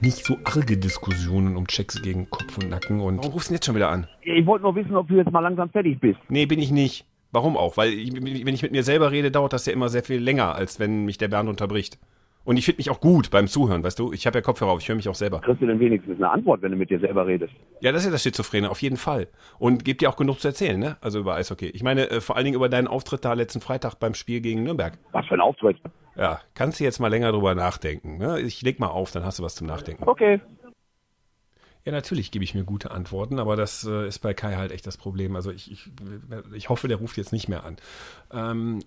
[0.00, 3.00] nicht so arge Diskussionen um Checks gegen Kopf und Nacken.
[3.00, 4.06] Und warum rufst du denn jetzt schon wieder an?
[4.22, 6.18] Ich wollte nur wissen, ob du jetzt mal langsam fertig bist.
[6.28, 7.04] Nee, bin ich nicht.
[7.32, 7.76] Warum auch?
[7.76, 10.54] Weil ich, wenn ich mit mir selber rede, dauert das ja immer sehr viel länger,
[10.54, 11.98] als wenn mich der Bernd unterbricht.
[12.46, 14.12] Und ich finde mich auch gut beim Zuhören, weißt du?
[14.12, 15.40] Ich habe ja Kopfhörer auf, ich höre mich auch selber.
[15.40, 17.52] Kriegst du denn wenigstens eine Antwort, wenn du mit dir selber redest?
[17.80, 19.26] Ja, das ist ja das Schizophrene, auf jeden Fall.
[19.58, 20.96] Und gibt dir auch genug zu erzählen, ne?
[21.00, 21.66] Also über Eishockey.
[21.66, 24.62] Ich meine, äh, vor allen Dingen über deinen Auftritt da letzten Freitag beim Spiel gegen
[24.62, 24.96] Nürnberg.
[25.10, 25.76] Was für ein Auftritt?
[26.14, 28.16] Ja, kannst du jetzt mal länger drüber nachdenken.
[28.16, 28.40] Ne?
[28.40, 30.04] Ich leg mal auf, dann hast du was zum Nachdenken.
[30.06, 30.40] Okay.
[31.84, 34.86] Ja, natürlich gebe ich mir gute Antworten, aber das äh, ist bei Kai halt echt
[34.86, 35.34] das Problem.
[35.34, 35.90] Also ich, ich,
[36.54, 37.76] ich hoffe, der ruft jetzt nicht mehr an.
[38.32, 38.84] Ähm,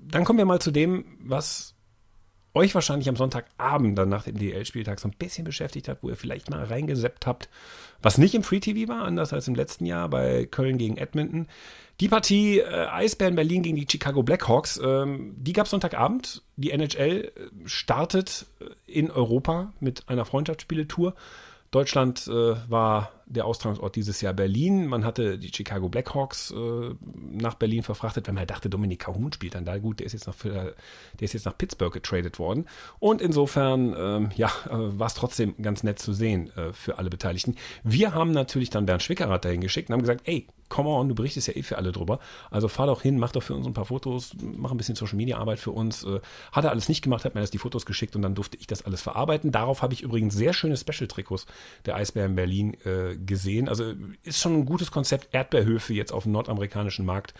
[0.00, 1.75] dann kommen wir mal zu dem, was
[2.56, 6.16] euch wahrscheinlich am Sonntagabend dann nach dem DL-Spieltag so ein bisschen beschäftigt hat, wo ihr
[6.16, 7.48] vielleicht mal reingeseppt habt,
[8.02, 11.46] was nicht im Free TV war, anders als im letzten Jahr bei Köln gegen Edmonton.
[12.00, 16.42] Die Partie äh, Eisbären Berlin gegen die Chicago Blackhawks, ähm, die gab es Sonntagabend.
[16.56, 17.30] Die NHL äh,
[17.66, 21.14] startet äh, in Europa mit einer Freundschaftsspieletour.
[21.70, 24.86] Deutschland äh, war der Austragungsort dieses Jahr Berlin.
[24.86, 26.94] Man hatte die Chicago Blackhawks äh,
[27.30, 29.78] nach Berlin verfrachtet, weil man dachte, Dominik Cahun spielt dann da.
[29.78, 30.74] Gut, der ist jetzt nach, der
[31.20, 32.66] ist jetzt nach Pittsburgh getradet worden.
[33.00, 37.10] Und insofern, ähm, ja, äh, war es trotzdem ganz nett zu sehen äh, für alle
[37.10, 37.56] Beteiligten.
[37.82, 41.14] Wir haben natürlich dann Bernd Schwickerath dahin geschickt und haben gesagt, ey, come on, du
[41.14, 42.18] berichtest ja eh für alle drüber.
[42.50, 45.16] Also fahr doch hin, mach doch für uns ein paar Fotos, mach ein bisschen Social
[45.16, 46.04] Media Arbeit für uns.
[46.04, 46.20] Äh,
[46.52, 48.66] hat er alles nicht gemacht, hat mir das die Fotos geschickt und dann durfte ich
[48.66, 49.52] das alles verarbeiten.
[49.52, 51.46] Darauf habe ich übrigens sehr schöne Special-Trikots
[51.86, 53.68] der Eisbären Berlin äh, gesehen.
[53.68, 57.34] Also ist schon ein gutes Konzept, Erdbeerhöfe jetzt auf dem nordamerikanischen Markt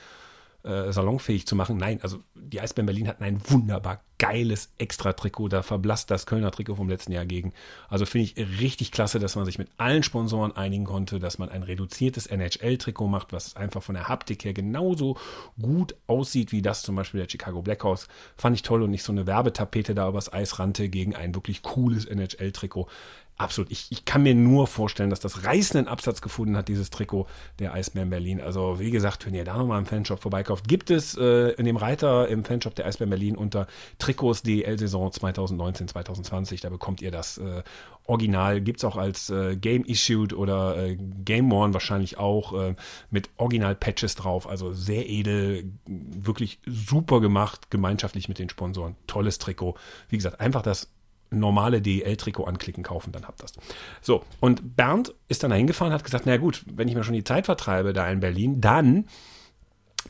[0.67, 1.77] äh, salonfähig zu machen.
[1.77, 5.49] Nein, also die Eisbären Berlin hatten ein wunderbar geiles Extra-Trikot.
[5.49, 7.53] Da verblasst das Kölner Trikot vom letzten Jahr gegen.
[7.89, 11.51] Also finde ich richtig klasse, dass man sich mit allen Sponsoren einigen konnte, dass man
[11.51, 15.17] ein reduziertes NHL-Trikot macht, was einfach von der Haptik her genauso
[15.61, 18.09] gut aussieht wie das zum Beispiel der Chicago Blackhawks.
[18.37, 21.63] Fand ich toll und nicht so eine Werbetapete da übers Eis rannte gegen ein wirklich
[21.63, 22.89] cooles NHL-Trikot
[23.37, 23.71] absolut.
[23.71, 27.27] Ich, ich kann mir nur vorstellen, dass das reißenden Absatz gefunden hat, dieses Trikot
[27.59, 28.41] der Eisbären Berlin.
[28.41, 31.77] Also wie gesagt, wenn ihr da nochmal im Fanshop vorbeikauft, gibt es äh, in dem
[31.77, 33.67] Reiter im Fanshop der Eisbären Berlin unter
[33.99, 36.63] Trikots DL-Saison 2019-2020.
[36.63, 37.63] Da bekommt ihr das äh,
[38.07, 38.61] Original.
[38.61, 42.75] Gibt es auch als äh, Game Issued oder äh, Game Worn wahrscheinlich auch äh,
[43.11, 44.49] mit Original-Patches drauf.
[44.49, 48.97] Also sehr edel, wirklich super gemacht, gemeinschaftlich mit den Sponsoren.
[49.07, 49.77] Tolles Trikot.
[50.09, 50.89] Wie gesagt, einfach das
[51.31, 53.53] normale DEL-Trikot anklicken, kaufen, dann habt das.
[54.01, 57.25] So, und Bernd ist dann hingefahren hat gesagt, na gut, wenn ich mir schon die
[57.25, 59.07] Zeit vertreibe da in Berlin, dann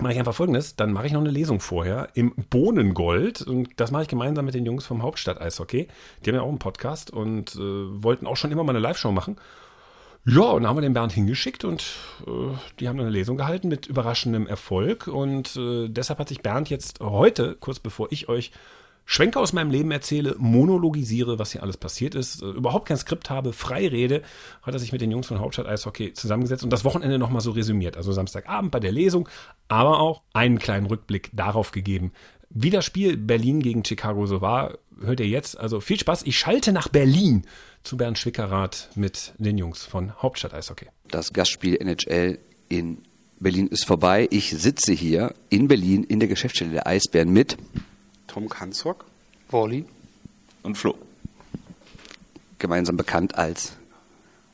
[0.00, 3.90] mache ich einfach folgendes, dann mache ich noch eine Lesung vorher im Bohnengold und das
[3.90, 5.88] mache ich gemeinsam mit den Jungs vom Hauptstadt Eishockey.
[6.24, 9.12] Die haben ja auch einen Podcast und äh, wollten auch schon immer mal eine Live-Show
[9.12, 9.36] machen.
[10.28, 11.84] Ja, und dann haben wir den Bernd hingeschickt und
[12.26, 12.30] äh,
[12.80, 16.98] die haben eine Lesung gehalten mit überraschendem Erfolg und äh, deshalb hat sich Bernd jetzt
[17.00, 18.50] heute, kurz bevor ich euch
[19.08, 23.30] Schwenker aus meinem Leben erzähle, monologisiere, was hier alles passiert ist, äh, überhaupt kein Skript
[23.30, 24.22] habe, frei rede,
[24.62, 27.52] hat er sich mit den Jungs von Hauptstadt Eishockey zusammengesetzt und das Wochenende nochmal so
[27.52, 27.96] resümiert.
[27.96, 29.28] Also Samstagabend bei der Lesung,
[29.68, 32.12] aber auch einen kleinen Rückblick darauf gegeben,
[32.50, 34.78] wie das Spiel Berlin gegen Chicago so war.
[35.00, 35.58] Hört ihr jetzt.
[35.58, 36.22] Also viel Spaß.
[36.24, 37.42] Ich schalte nach Berlin
[37.82, 40.86] zu Bernd Schwickerath mit den Jungs von Hauptstadt Eishockey.
[41.08, 42.38] Das Gastspiel NHL
[42.68, 43.02] in
[43.38, 44.26] Berlin ist vorbei.
[44.30, 47.56] Ich sitze hier in Berlin in der Geschäftsstelle der Eisbären mit
[48.36, 49.06] Tom Kanzok,
[49.48, 49.86] Wally
[50.62, 50.94] und Flo.
[52.58, 53.78] Gemeinsam bekannt als.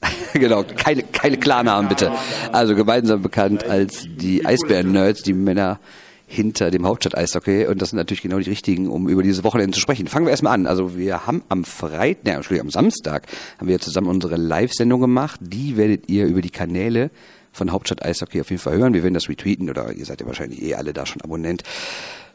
[0.34, 2.12] genau, keine, keine Klarnamen bitte.
[2.52, 5.80] Also gemeinsam bekannt als die Eisbären-Nerds, die Männer
[6.28, 9.80] hinter dem Hauptstadt-Eishockey und das sind natürlich genau die richtigen, um über diese Wochenende zu
[9.80, 10.06] sprechen.
[10.06, 10.68] Fangen wir erstmal an.
[10.68, 13.26] Also wir haben am Freitag, ne, Entschuldigung, am Samstag
[13.58, 15.40] haben wir zusammen unsere Live-Sendung gemacht.
[15.42, 17.10] Die werdet ihr über die Kanäle
[17.50, 18.94] von Hauptstadt Eishockey auf jeden Fall hören.
[18.94, 21.64] Wir werden das retweeten oder ihr seid ja wahrscheinlich eh alle da schon Abonnent.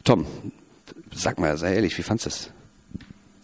[0.04, 0.26] Tom,
[1.14, 2.50] sag mal, sei ehrlich, wie fandest du es?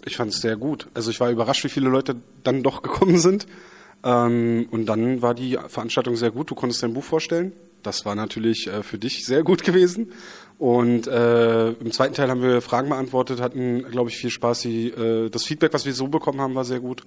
[0.06, 0.88] Ich fand es sehr gut.
[0.94, 3.46] Also ich war überrascht, wie viele Leute dann doch gekommen sind.
[4.04, 6.50] Ähm, und dann war die Veranstaltung sehr gut.
[6.50, 7.52] Du konntest dein Buch vorstellen.
[7.82, 10.12] Das war natürlich äh, für dich sehr gut gewesen.
[10.58, 14.60] Und äh, im zweiten Teil haben wir Fragen beantwortet, hatten, glaube ich, viel Spaß.
[14.60, 17.04] Die, äh, das Feedback, was wir so bekommen haben, war sehr gut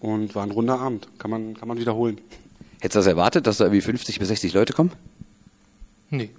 [0.00, 1.08] und war ein runder Abend.
[1.18, 2.20] Kann man, kann man wiederholen.
[2.80, 4.92] Hättest du das erwartet, dass da irgendwie 50 bis 60 Leute kommen?
[6.10, 6.30] Nee.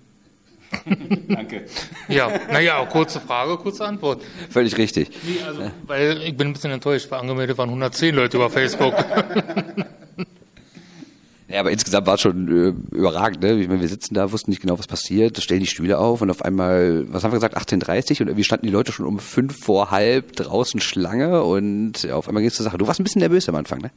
[1.28, 1.66] Danke.
[2.08, 4.22] Ja, naja, kurze Frage, kurze Antwort.
[4.50, 5.10] Völlig richtig.
[5.24, 8.94] Nee, also, weil ich bin ein bisschen enttäuscht, weil angemeldet waren 110 Leute über Facebook.
[11.50, 13.42] Ja, aber insgesamt war es schon äh, überragend.
[13.42, 13.54] Ne?
[13.62, 16.30] Ich meine, wir sitzen da, wussten nicht genau, was passiert, stellen die Stühle auf und
[16.30, 19.58] auf einmal, was haben wir gesagt, 18.30 und irgendwie standen die Leute schon um fünf
[19.58, 22.78] vor halb draußen Schlange und ja, auf einmal geht's zur Sache.
[22.78, 23.92] Du warst ein bisschen nervös am Anfang, ne?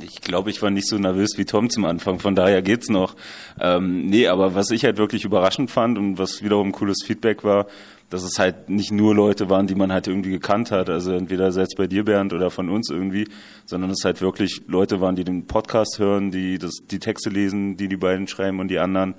[0.00, 3.16] Ich glaube, ich war nicht so nervös wie Tom zum Anfang, von daher geht's noch.
[3.60, 7.66] Ähm, nee, aber was ich halt wirklich überraschend fand und was wiederum cooles Feedback war,
[8.10, 11.52] dass es halt nicht nur Leute waren, die man halt irgendwie gekannt hat, also entweder
[11.52, 13.28] selbst bei dir, Bernd, oder von uns irgendwie,
[13.66, 17.76] sondern es halt wirklich Leute waren, die den Podcast hören, die das, die Texte lesen,
[17.76, 19.14] die die beiden schreiben und die anderen.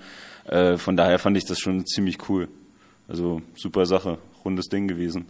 [0.45, 2.47] Äh, von daher fand ich das schon ziemlich cool.
[3.07, 5.25] Also super Sache, rundes Ding gewesen.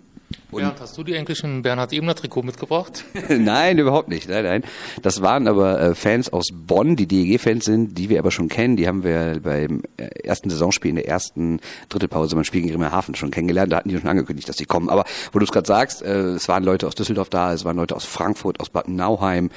[0.52, 3.06] Bernd, hast du die eigentlich ein Bernhard Ebner Trikot mitgebracht?
[3.30, 4.28] nein, überhaupt nicht.
[4.30, 4.64] Nein, nein.
[5.02, 8.76] Das waren aber äh, Fans aus Bonn, die DEG-Fans sind, die wir aber schon kennen.
[8.76, 13.16] Die haben wir beim äh, ersten Saisonspiel in der ersten Drittelpause beim Spiel gegen Bremerhaven
[13.16, 13.72] schon kennengelernt.
[13.72, 14.90] Da hatten die schon angekündigt, dass sie kommen.
[14.90, 17.78] Aber wo du es gerade sagst, äh, es waren Leute aus Düsseldorf da, es waren
[17.78, 19.50] Leute aus Frankfurt, aus Bad Nauheim,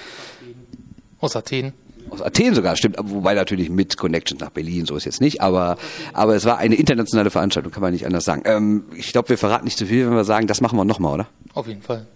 [1.18, 1.72] Aus Athen.
[2.12, 5.76] Aus Athen sogar, stimmt, wobei natürlich mit Connections nach Berlin, so ist jetzt nicht, aber,
[6.12, 8.42] aber es war eine internationale Veranstaltung, kann man nicht anders sagen.
[8.44, 11.14] Ähm, ich glaube, wir verraten nicht zu viel, wenn wir sagen, das machen wir nochmal,
[11.14, 11.28] oder?
[11.54, 12.06] Auf jeden Fall.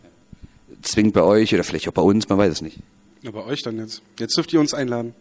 [0.82, 2.78] Zwingend bei euch oder vielleicht auch bei uns, man weiß es nicht.
[3.22, 4.02] Ja, bei euch dann jetzt.
[4.20, 5.14] Jetzt dürft ihr uns einladen.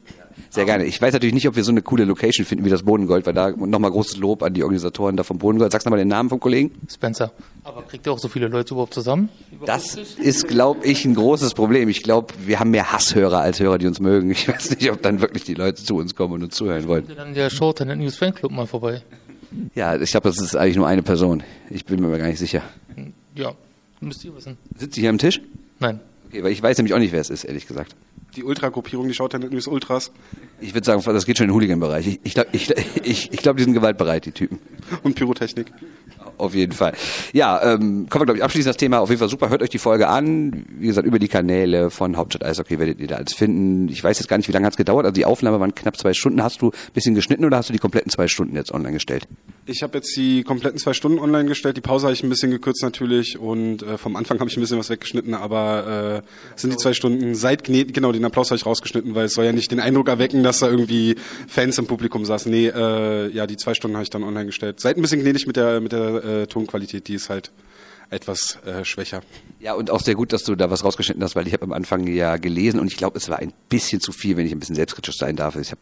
[0.49, 0.85] Sehr gerne.
[0.85, 3.33] Ich weiß natürlich nicht, ob wir so eine coole Location finden wie das Bodengold, weil
[3.33, 5.71] da nochmal großes Lob an die Organisatoren da vom Bodengold.
[5.71, 6.71] Sagst du mal den Namen vom Kollegen?
[6.89, 7.31] Spencer.
[7.63, 9.29] Aber kriegt ihr auch so viele Leute überhaupt zusammen?
[9.65, 11.89] Das ist, glaube ich, ein großes Problem.
[11.89, 14.31] Ich glaube, wir haben mehr Hasshörer als Hörer, die uns mögen.
[14.31, 17.05] Ich weiß nicht, ob dann wirklich die Leute zu uns kommen und uns zuhören wollen.
[17.15, 19.01] Dann der Shorthanded News Fanclub mal vorbei.
[19.73, 21.43] Ja, ich glaube, das ist eigentlich nur eine Person.
[21.69, 22.61] Ich bin mir aber gar nicht sicher.
[23.35, 23.53] Ja,
[24.01, 24.57] müsst ihr wissen.
[24.77, 25.41] Sitzt sie hier am Tisch?
[25.79, 25.99] Nein.
[26.27, 27.95] Okay, weil ich weiß nämlich auch nicht, wer es ist, ehrlich gesagt.
[28.35, 30.11] Die Ultra-Gruppierung, die schaut ja News Ultras
[30.59, 32.07] Ich würde sagen, das geht schon in den Hooligan-Bereich.
[32.07, 32.69] Ich, ich glaube, ich,
[33.03, 34.59] ich, ich glaub, die sind gewaltbereit, die Typen.
[35.03, 35.71] und Pyrotechnik.
[36.37, 36.93] Auf jeden Fall.
[37.31, 38.99] Ja, ähm, kommen wir, glaube ich, abschließend das Thema.
[38.99, 39.49] Auf jeden Fall super.
[39.49, 40.65] Hört euch die Folge an.
[40.79, 43.87] Wie gesagt, über die Kanäle von Hauptstadt Eishockey werdet ihr da alles finden.
[43.87, 45.05] Ich weiß jetzt gar nicht, wie lange hat's gedauert.
[45.05, 46.43] Also die Aufnahme waren knapp zwei Stunden.
[46.43, 49.27] Hast du ein bisschen geschnitten oder hast du die kompletten zwei Stunden jetzt online gestellt?
[49.67, 51.75] Ich habe jetzt die kompletten zwei Stunden online gestellt.
[51.75, 54.61] Die Pause habe ich ein bisschen gekürzt natürlich und äh, vom Anfang habe ich ein
[54.61, 58.57] bisschen was weggeschnitten, aber äh, sind die zwei Stunden seit Gnet, genau, den Applaus habe
[58.57, 61.15] ich rausgeschnitten, weil es soll ja nicht den Eindruck erwecken, dass da irgendwie
[61.47, 62.51] Fans im Publikum saßen.
[62.51, 64.79] Nee, äh, ja, die zwei Stunden habe ich dann online gestellt.
[64.79, 67.51] Seid ein bisschen gnädig mit der mit der äh, Tonqualität, die ist halt
[68.11, 69.21] etwas äh, schwächer.
[69.59, 71.73] Ja, und auch sehr gut, dass du da was rausgeschnitten hast, weil ich habe am
[71.73, 74.59] Anfang ja gelesen und ich glaube, es war ein bisschen zu viel, wenn ich ein
[74.59, 75.55] bisschen selbstkritisch sein darf.
[75.55, 75.81] Ich habe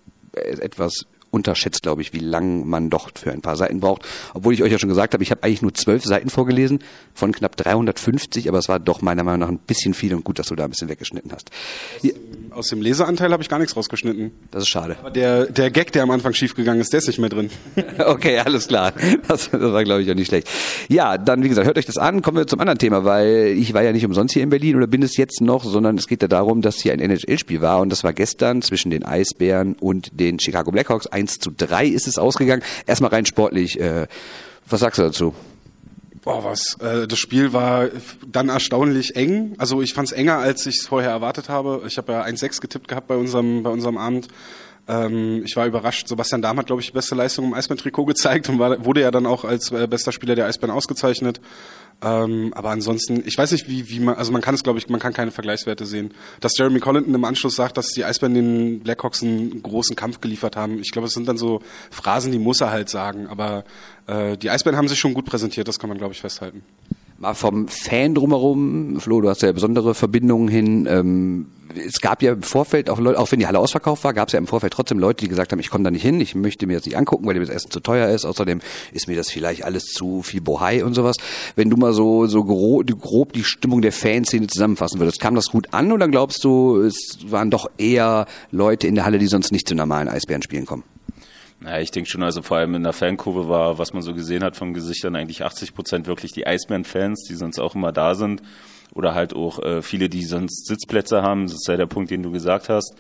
[0.62, 4.04] etwas unterschätzt, glaube ich, wie lang man doch für ein paar Seiten braucht.
[4.36, 6.80] Obwohl ich euch ja schon gesagt habe, ich habe eigentlich nur zwölf Seiten vorgelesen
[7.16, 10.38] von knapp 350, aber es war doch meiner Meinung nach ein bisschen viel und gut,
[10.38, 11.50] dass du da ein bisschen weggeschnitten hast.
[12.02, 12.14] Hier,
[12.54, 14.32] Aus dem Leseanteil habe ich gar nichts rausgeschnitten.
[14.52, 14.96] das ist schade.
[15.00, 17.50] Aber der, der Gag, der am Anfang schiefgegangen ist, der ist nicht mehr drin.
[17.98, 18.94] Okay, alles klar.
[19.28, 20.48] Das, das war, glaube ich, auch nicht schlecht.
[20.90, 22.22] Ja, dann, wie gesagt, hört euch das an.
[22.22, 24.88] Kommen wir zum anderen Thema, weil ich war ja nicht umsonst hier in Berlin oder
[24.88, 27.90] bin es jetzt noch, sondern es geht ja darum, dass hier ein NHL-Spiel war und
[27.90, 31.08] das war gestern zwischen den Eisbären und den Chicago Blackhawks.
[31.08, 32.64] 1 zu 3 ist es ausgegangen.
[32.86, 33.80] Erstmal rein sportlich.
[33.80, 34.08] Äh,
[34.70, 35.34] was sagst du dazu?
[36.24, 36.78] Boah, was.
[36.80, 37.90] Äh, das Spiel war
[38.26, 39.56] dann erstaunlich eng.
[39.58, 41.84] Also ich fand es enger, als ich es vorher erwartet habe.
[41.86, 44.30] Ich habe ja 1-6 getippt gehabt bei unserem, bei unserem Abend.
[44.88, 46.08] Ähm, ich war überrascht.
[46.08, 49.12] Sebastian Dahm hat, glaube ich, die beste Leistung im Eisbären-Trikot gezeigt und war, wurde ja
[49.12, 51.40] dann auch als äh, bester Spieler der Eisbären ausgezeichnet.
[52.02, 54.90] Ähm, aber ansonsten, ich weiß nicht, wie, wie man, also man kann es, glaube ich,
[54.90, 56.14] man kann keine Vergleichswerte sehen.
[56.42, 60.58] Dass Jeremy Collington im Anschluss sagt, dass die Eisbären den Blackhawks einen großen Kampf geliefert
[60.58, 60.80] haben.
[60.80, 63.28] Ich glaube, es sind dann so Phrasen, die muss er halt sagen.
[63.28, 63.64] Aber
[64.08, 66.62] äh, die Eisbären haben sich schon gut präsentiert, das kann man, glaube ich, festhalten.
[67.24, 70.90] Mal vom Fan drumherum, Flo, du hast ja besondere Verbindungen hin.
[70.92, 71.46] Ähm,
[71.88, 74.34] es gab ja im Vorfeld, auch, Leute, auch wenn die Halle ausverkauft war, gab es
[74.34, 76.68] ja im Vorfeld trotzdem Leute, die gesagt haben, ich komme da nicht hin, ich möchte
[76.68, 78.26] mir das nicht angucken, weil mir das Essen zu teuer ist.
[78.26, 78.60] Außerdem
[78.92, 81.16] ist mir das vielleicht alles zu viel Bohai und sowas.
[81.56, 85.46] Wenn du mal so, so grob, grob die Stimmung der Fanszene zusammenfassen würdest, kam das
[85.46, 89.54] gut an oder glaubst du, es waren doch eher Leute in der Halle, die sonst
[89.54, 90.84] nicht zu normalen Eisbärenspielen kommen?
[91.66, 94.44] Ja, ich denke schon, also vor allem in der Fankurve war, was man so gesehen
[94.44, 98.42] hat von Gesichtern, eigentlich 80 Prozent wirklich die Eisbären-Fans, die sonst auch immer da sind.
[98.94, 101.44] Oder halt auch äh, viele, die sonst Sitzplätze haben.
[101.44, 102.96] Das ist ja der Punkt, den du gesagt hast.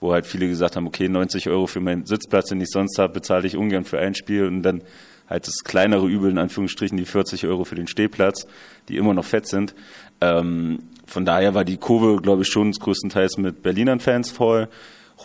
[0.00, 3.12] Wo halt viele gesagt haben, okay, 90 Euro für meinen Sitzplatz, den ich sonst habe,
[3.12, 4.46] bezahle ich ungern für ein Spiel.
[4.46, 4.82] Und dann
[5.28, 8.46] halt das kleinere Übel, in Anführungsstrichen, die 40 Euro für den Stehplatz,
[8.88, 9.74] die immer noch fett sind.
[10.20, 14.68] Ähm, von daher war die Kurve, glaube ich, schon größtenteils mit Berlinern Fans voll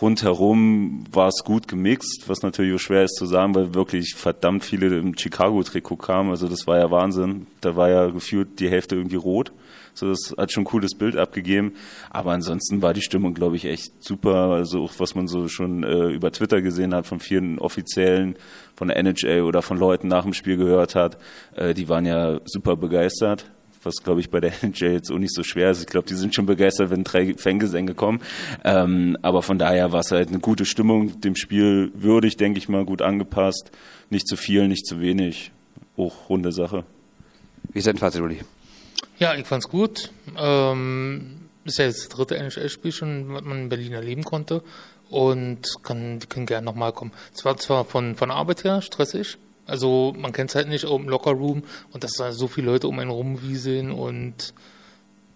[0.00, 4.64] rundherum war es gut gemixt, was natürlich auch schwer ist zu sagen, weil wirklich verdammt
[4.64, 6.30] viele im Chicago-Trikot kamen.
[6.30, 7.46] Also das war ja Wahnsinn.
[7.60, 9.52] Da war ja gefühlt die Hälfte irgendwie rot.
[9.94, 11.74] So, das hat schon ein cooles Bild abgegeben.
[12.10, 14.50] Aber ansonsten war die Stimmung, glaube ich, echt super.
[14.50, 18.36] Also auch was man so schon äh, über Twitter gesehen hat von vielen Offiziellen,
[18.74, 21.18] von der NHL oder von Leuten nach dem Spiel gehört hat,
[21.54, 23.46] äh, die waren ja super begeistert
[23.84, 25.80] was glaube ich bei der NHL jetzt auch nicht so schwer ist.
[25.80, 28.20] Ich glaube, die sind schon begeistert, wenn drei Fangesänge kommen.
[28.64, 32.68] Ähm, aber von daher war es halt eine gute Stimmung, dem Spiel würdig, denke ich
[32.68, 33.70] mal, gut angepasst.
[34.10, 35.52] Nicht zu viel, nicht zu wenig.
[35.96, 36.84] Hochrunde Sache.
[37.72, 38.40] Wie ist dein Fazit, Uli?
[39.18, 40.10] Ja, ich fand's gut.
[40.36, 44.62] Ähm, ist ja jetzt das dritte NHL-Spiel schon, was man in Berlin erleben konnte.
[45.10, 47.12] Und kann, die können gerne nochmal kommen.
[47.32, 51.08] Es war zwar von, von Arbeit her stressig, also man kennt es halt nicht im
[51.08, 54.54] Lockerroom und dass da so viele Leute um einen rumwieseln und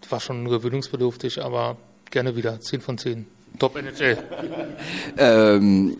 [0.09, 1.77] war schon gewöhnungsbedürftig, aber
[2.11, 2.61] gerne wieder.
[2.61, 3.27] 10 von 10.
[3.59, 4.19] Top NHL.
[5.19, 5.97] ähm,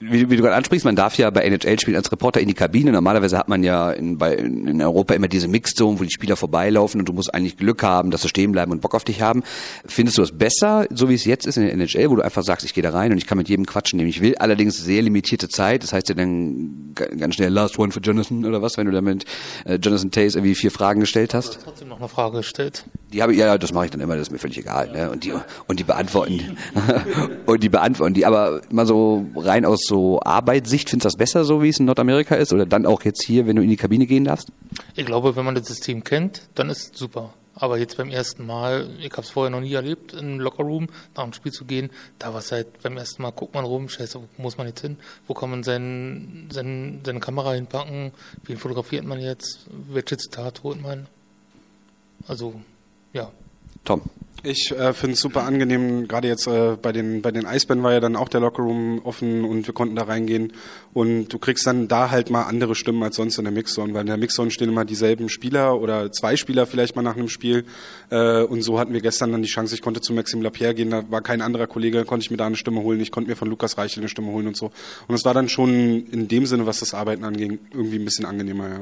[0.00, 2.92] wie, wie du gerade ansprichst, man darf ja bei NHL-Spielen als Reporter in die Kabine.
[2.92, 7.00] Normalerweise hat man ja in, bei, in Europa immer diese Mixzone, wo die Spieler vorbeilaufen
[7.00, 9.42] und du musst eigentlich Glück haben, dass sie stehen bleiben und Bock auf dich haben.
[9.84, 12.42] Findest du das besser, so wie es jetzt ist in der NHL, wo du einfach
[12.42, 14.36] sagst, ich gehe da rein und ich kann mit jedem quatschen, den ich will.
[14.36, 15.82] Allerdings sehr limitierte Zeit.
[15.82, 19.24] Das heißt ja dann ganz schnell Last One für Jonathan oder was, wenn du damit
[19.64, 21.56] äh, Jonathan Tays irgendwie vier Fragen gestellt hast.
[21.56, 22.84] Du trotzdem noch eine Frage gestellt.
[23.12, 24.90] Die habe ich, ja, das mache ich dann immer, das ist mir völlig egal.
[24.92, 25.10] Ne?
[25.10, 25.32] Und die
[25.66, 26.56] und die beantworten
[27.46, 31.44] und die beantworten die, aber mal so rein aus so Arbeitssicht, findest du das besser,
[31.44, 32.52] so wie es in Nordamerika ist?
[32.52, 34.48] Oder dann auch jetzt hier, wenn du in die Kabine gehen darfst?
[34.94, 37.34] Ich glaube, wenn man das System kennt, dann ist es super.
[37.54, 40.88] Aber jetzt beim ersten Mal, ich habe es vorher noch nie erlebt, in einen Lockerroom
[41.14, 43.88] nach dem Spiel zu gehen, da war es halt beim ersten Mal, guckt man rum,
[43.88, 44.96] scheiße, wo muss man jetzt hin?
[45.26, 48.12] Wo kann man sein, sein, seine Kamera hinpacken?
[48.44, 49.66] Wen fotografiert man jetzt?
[49.88, 51.06] Welche Zitat holt man?
[52.26, 52.54] Also,
[53.12, 53.30] ja.
[53.84, 54.02] Tom.
[54.44, 57.92] Ich äh, finde es super angenehm, gerade jetzt äh, bei den bei den Eisbären war
[57.92, 60.52] ja dann auch der Lockerroom offen und wir konnten da reingehen.
[60.92, 64.00] Und du kriegst dann da halt mal andere Stimmen als sonst in der Mixzone, weil
[64.00, 67.66] in der Mixzone stehen immer dieselben Spieler oder zwei Spieler vielleicht mal nach einem Spiel.
[68.10, 70.90] Äh, und so hatten wir gestern dann die Chance, ich konnte zu Maxim Lapierre gehen,
[70.90, 73.36] da war kein anderer Kollege, konnte ich mir da eine Stimme holen, ich konnte mir
[73.36, 74.72] von Lukas Reichel eine Stimme holen und so.
[75.06, 78.26] Und es war dann schon in dem Sinne, was das Arbeiten anging, irgendwie ein bisschen
[78.26, 78.80] angenehmer, ja.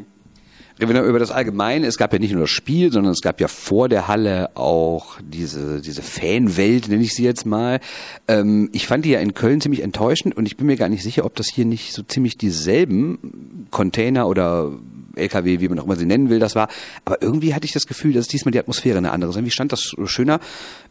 [0.80, 1.86] Reden wir über das Allgemeine.
[1.86, 5.18] Es gab ja nicht nur das Spiel, sondern es gab ja vor der Halle auch
[5.20, 7.80] diese, diese Fanwelt, nenne ich sie jetzt mal.
[8.28, 11.02] Ähm, ich fand die ja in Köln ziemlich enttäuschend und ich bin mir gar nicht
[11.02, 14.72] sicher, ob das hier nicht so ziemlich dieselben Container oder
[15.16, 16.68] LKW, wie man auch immer sie nennen will, das war.
[17.05, 19.37] Aber irgendwie hatte ich das Gefühl, dass diesmal die Atmosphäre eine andere ist.
[19.37, 20.40] Irgendwie stand das schöner.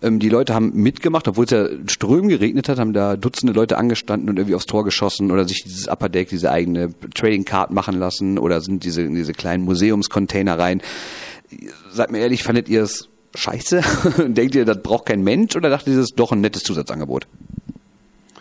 [0.02, 3.78] Ähm, die Leute haben mitgemacht, obwohl es ja Strömen geregnet hat, haben da Dutzende Leute
[3.78, 7.72] angestanden und irgendwie aufs Tor geschossen oder sich dieses Upper Deck, diese eigene Trading Card
[7.72, 10.82] machen lassen oder sind diese, in diese kleinen Museumscontainer rein.
[11.92, 13.82] Seid mir ehrlich, fandet ihr es scheiße?
[14.28, 17.28] Denkt ihr, das braucht kein Mensch oder dachtet ihr, das ist doch ein nettes Zusatzangebot?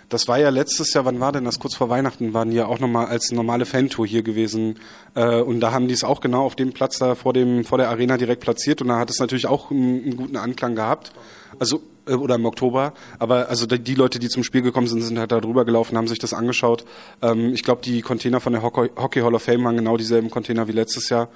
[0.08, 1.58] Das war ja letztes Jahr, wann war denn das?
[1.58, 4.78] Kurz vor Weihnachten waren die ja auch nochmal als normale Fantour hier gewesen.
[5.14, 7.76] Äh, und da haben die es auch genau auf dem Platz da vor dem, vor
[7.76, 11.12] der Arena direkt platziert und da hat es natürlich auch einen, einen guten Anklang gehabt.
[11.58, 12.94] Also, äh, oder im Oktober.
[13.18, 16.08] Aber also die Leute, die zum Spiel gekommen sind, sind halt da drüber gelaufen, haben
[16.08, 16.84] sich das angeschaut.
[17.20, 20.68] Ähm, ich glaube, die Container von der Hockey Hall of Fame waren genau dieselben Container
[20.68, 21.28] wie letztes Jahr.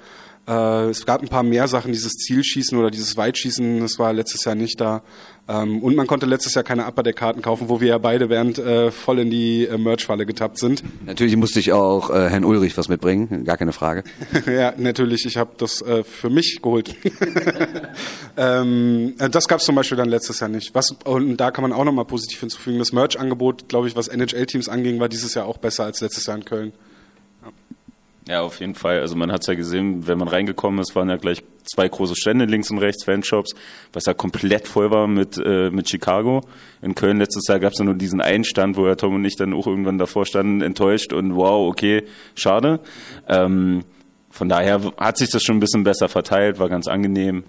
[0.47, 4.43] Äh, es gab ein paar mehr Sachen, dieses Zielschießen oder dieses Weitschießen, das war letztes
[4.43, 5.01] Jahr nicht da.
[5.47, 8.29] Ähm, und man konnte letztes Jahr keine Upper Deck Karten kaufen, wo wir ja beide
[8.29, 10.83] während äh, voll in die äh, Merch-Falle getappt sind.
[11.05, 14.03] Natürlich musste ich auch äh, Herrn Ulrich was mitbringen, gar keine Frage.
[14.45, 16.95] ja, natürlich, ich habe das äh, für mich geholt.
[18.37, 20.75] ähm, äh, das gab es zum Beispiel dann letztes Jahr nicht.
[20.75, 24.69] Was, und da kann man auch nochmal positiv hinzufügen, das Merch-Angebot, glaube ich, was NHL-Teams
[24.69, 26.73] anging, war dieses Jahr auch besser als letztes Jahr in Köln.
[28.27, 29.01] Ja, auf jeden Fall.
[29.01, 32.15] Also man hat es ja gesehen, wenn man reingekommen ist, waren ja gleich zwei große
[32.15, 33.53] Stände links und rechts, Fanshops,
[33.91, 36.41] was ja komplett voll war mit, äh, mit Chicago.
[36.81, 39.25] In Köln letztes Jahr gab es ja nur diesen einen Stand, wo ja Tom und
[39.25, 42.03] ich dann auch irgendwann davor standen, enttäuscht und wow, okay,
[42.35, 42.79] schade.
[43.27, 43.83] Ähm,
[44.29, 47.43] von daher hat sich das schon ein bisschen besser verteilt, war ganz angenehm.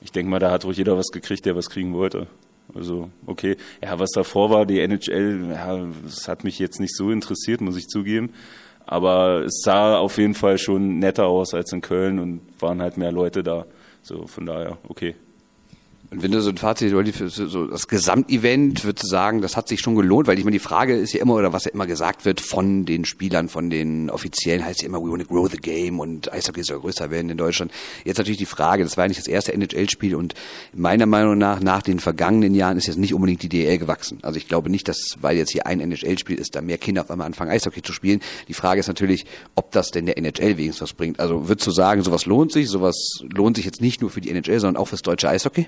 [0.00, 2.26] Ich denke mal, da hat auch jeder was gekriegt, der was kriegen wollte.
[2.74, 3.56] Also, okay.
[3.82, 7.76] Ja, was davor war, die NHL, ja, das hat mich jetzt nicht so interessiert, muss
[7.76, 8.30] ich zugeben.
[8.86, 12.96] Aber es sah auf jeden Fall schon netter aus als in Köln und waren halt
[12.96, 13.66] mehr Leute da.
[14.02, 15.16] So, von daher, okay.
[16.10, 19.66] Und wenn du so ein Fazit, so so das Gesamtevent, würdest du sagen, das hat
[19.66, 21.86] sich schon gelohnt, weil ich meine, die Frage ist ja immer, oder was ja immer
[21.86, 25.50] gesagt wird von den Spielern, von den Offiziellen, heißt ja immer, we want to grow
[25.50, 27.72] the game und Eishockey soll größer werden in Deutschland.
[28.04, 30.34] Jetzt natürlich die Frage, das war ja nicht das erste NHL-Spiel und
[30.72, 34.18] meiner Meinung nach, nach den vergangenen Jahren ist jetzt nicht unbedingt die DL gewachsen.
[34.22, 37.10] Also ich glaube nicht, dass, weil jetzt hier ein NHL-Spiel ist, da mehr Kinder auf
[37.10, 38.20] einmal anfangen, Eishockey zu spielen.
[38.46, 39.26] Die Frage ist natürlich,
[39.56, 41.18] ob das denn der NHL wenigstens was bringt.
[41.18, 44.30] Also würdest du sagen, sowas lohnt sich, sowas lohnt sich jetzt nicht nur für die
[44.30, 45.66] NHL, sondern auch fürs deutsche Eishockey?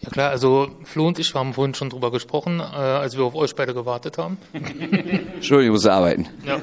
[0.00, 3.34] Ja klar, also Flo und ich haben vorhin schon drüber gesprochen, äh, als wir auf
[3.34, 4.36] euch beide gewartet haben.
[4.52, 6.28] Entschuldigung, ich muss arbeiten.
[6.44, 6.60] Ja.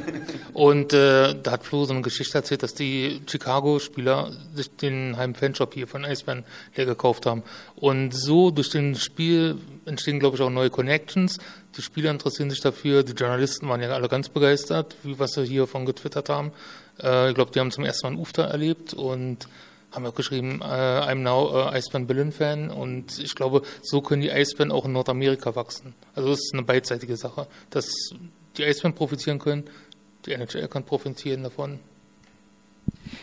[0.54, 5.74] Und äh, da hat Flo so eine Geschichte erzählt, dass die Chicago-Spieler sich den Heim-Fanshop
[5.74, 6.45] hier von Eisbären
[6.76, 7.43] leer gekauft haben.
[7.76, 11.39] Und so durch den Spiel entstehen, glaube ich, auch neue Connections.
[11.76, 13.04] Die Spieler interessieren sich dafür.
[13.04, 16.51] Die Journalisten waren ja alle ganz begeistert, wie was sie hier von getwittert haben.
[17.01, 19.47] Äh, ich glaube, die haben zum ersten Mal einen UFTA erlebt und
[19.94, 24.22] haben auch geschrieben, äh, I'm now äh, Eisbären Berlin Fan und ich glaube, so können
[24.22, 25.94] die Eisbären auch in Nordamerika wachsen.
[26.16, 27.88] Also das ist eine beidseitige Sache, dass
[28.58, 29.64] die Eisbären profitieren können,
[30.26, 31.80] die NHL kann profitieren davon.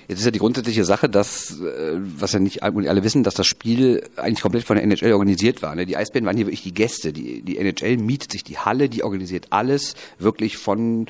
[0.09, 3.47] Jetzt ist ja die grundsätzliche Sache, dass, äh, was ja nicht alle wissen, dass das
[3.47, 5.75] Spiel eigentlich komplett von der NHL organisiert war.
[5.75, 5.87] Ne?
[5.87, 7.13] Die Eisbären waren hier wirklich die Gäste.
[7.13, 11.07] Die, die NHL mietet sich die Halle, die organisiert alles wirklich von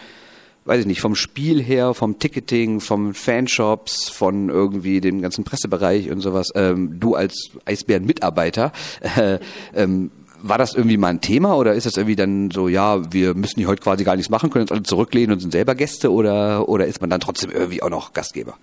[0.64, 6.10] weiß ich nicht, vom Spiel her, vom Ticketing, vom Fanshops, von irgendwie dem ganzen Pressebereich
[6.10, 8.72] und sowas, ähm, du als Eisbären-Mitarbeiter,
[9.16, 9.38] äh,
[9.74, 10.10] ähm,
[10.42, 13.58] war das irgendwie mal ein Thema oder ist das irgendwie dann so, ja, wir müssen
[13.58, 16.68] hier heute quasi gar nichts machen, können uns alle zurücklehnen und sind selber Gäste oder,
[16.68, 18.56] oder ist man dann trotzdem irgendwie auch noch Gastgeber?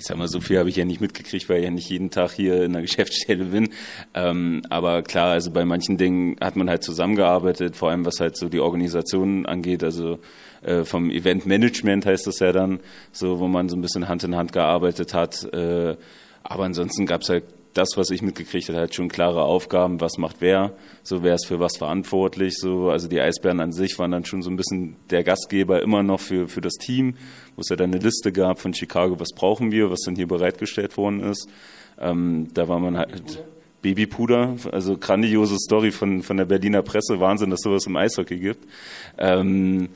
[0.00, 2.08] Ich sag mal, so viel habe ich ja nicht mitgekriegt, weil ich ja nicht jeden
[2.08, 3.68] Tag hier in der Geschäftsstelle bin.
[4.14, 8.34] Ähm, aber klar, also bei manchen Dingen hat man halt zusammengearbeitet, vor allem was halt
[8.34, 10.18] so die Organisation angeht, also
[10.62, 12.80] äh, vom Eventmanagement heißt das ja dann,
[13.12, 15.44] so wo man so ein bisschen Hand in Hand gearbeitet hat.
[15.52, 15.96] Äh,
[16.44, 17.44] aber ansonsten gab es halt
[17.74, 21.46] das, was ich mitgekriegt habe, halt schon klare Aufgaben, was macht wer, so wer ist
[21.46, 24.96] für was verantwortlich, so, also die Eisbären an sich waren dann schon so ein bisschen
[25.10, 27.14] der Gastgeber immer noch für, für das Team,
[27.54, 30.26] wo es ja dann eine Liste gab von Chicago, was brauchen wir, was dann hier
[30.26, 31.48] bereitgestellt worden ist.
[31.98, 33.44] Ähm, da war man halt
[33.82, 38.66] Babypuder, also grandiose Story von, von der Berliner Presse, Wahnsinn, dass sowas im Eishockey gibt.
[39.18, 39.88] Ähm,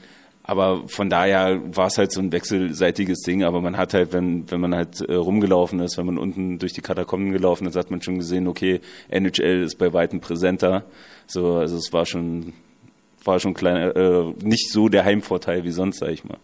[0.46, 3.44] aber von daher war es halt so ein wechselseitiges Ding.
[3.44, 6.74] Aber man hat halt, wenn, wenn man halt äh, rumgelaufen ist, wenn man unten durch
[6.74, 10.84] die Katakomben gelaufen ist, hat man schon gesehen, okay, NHL ist bei weitem präsenter.
[11.26, 12.52] So, also es war schon,
[13.24, 16.38] war schon klein, äh, nicht so der Heimvorteil wie sonst, sag ich mal.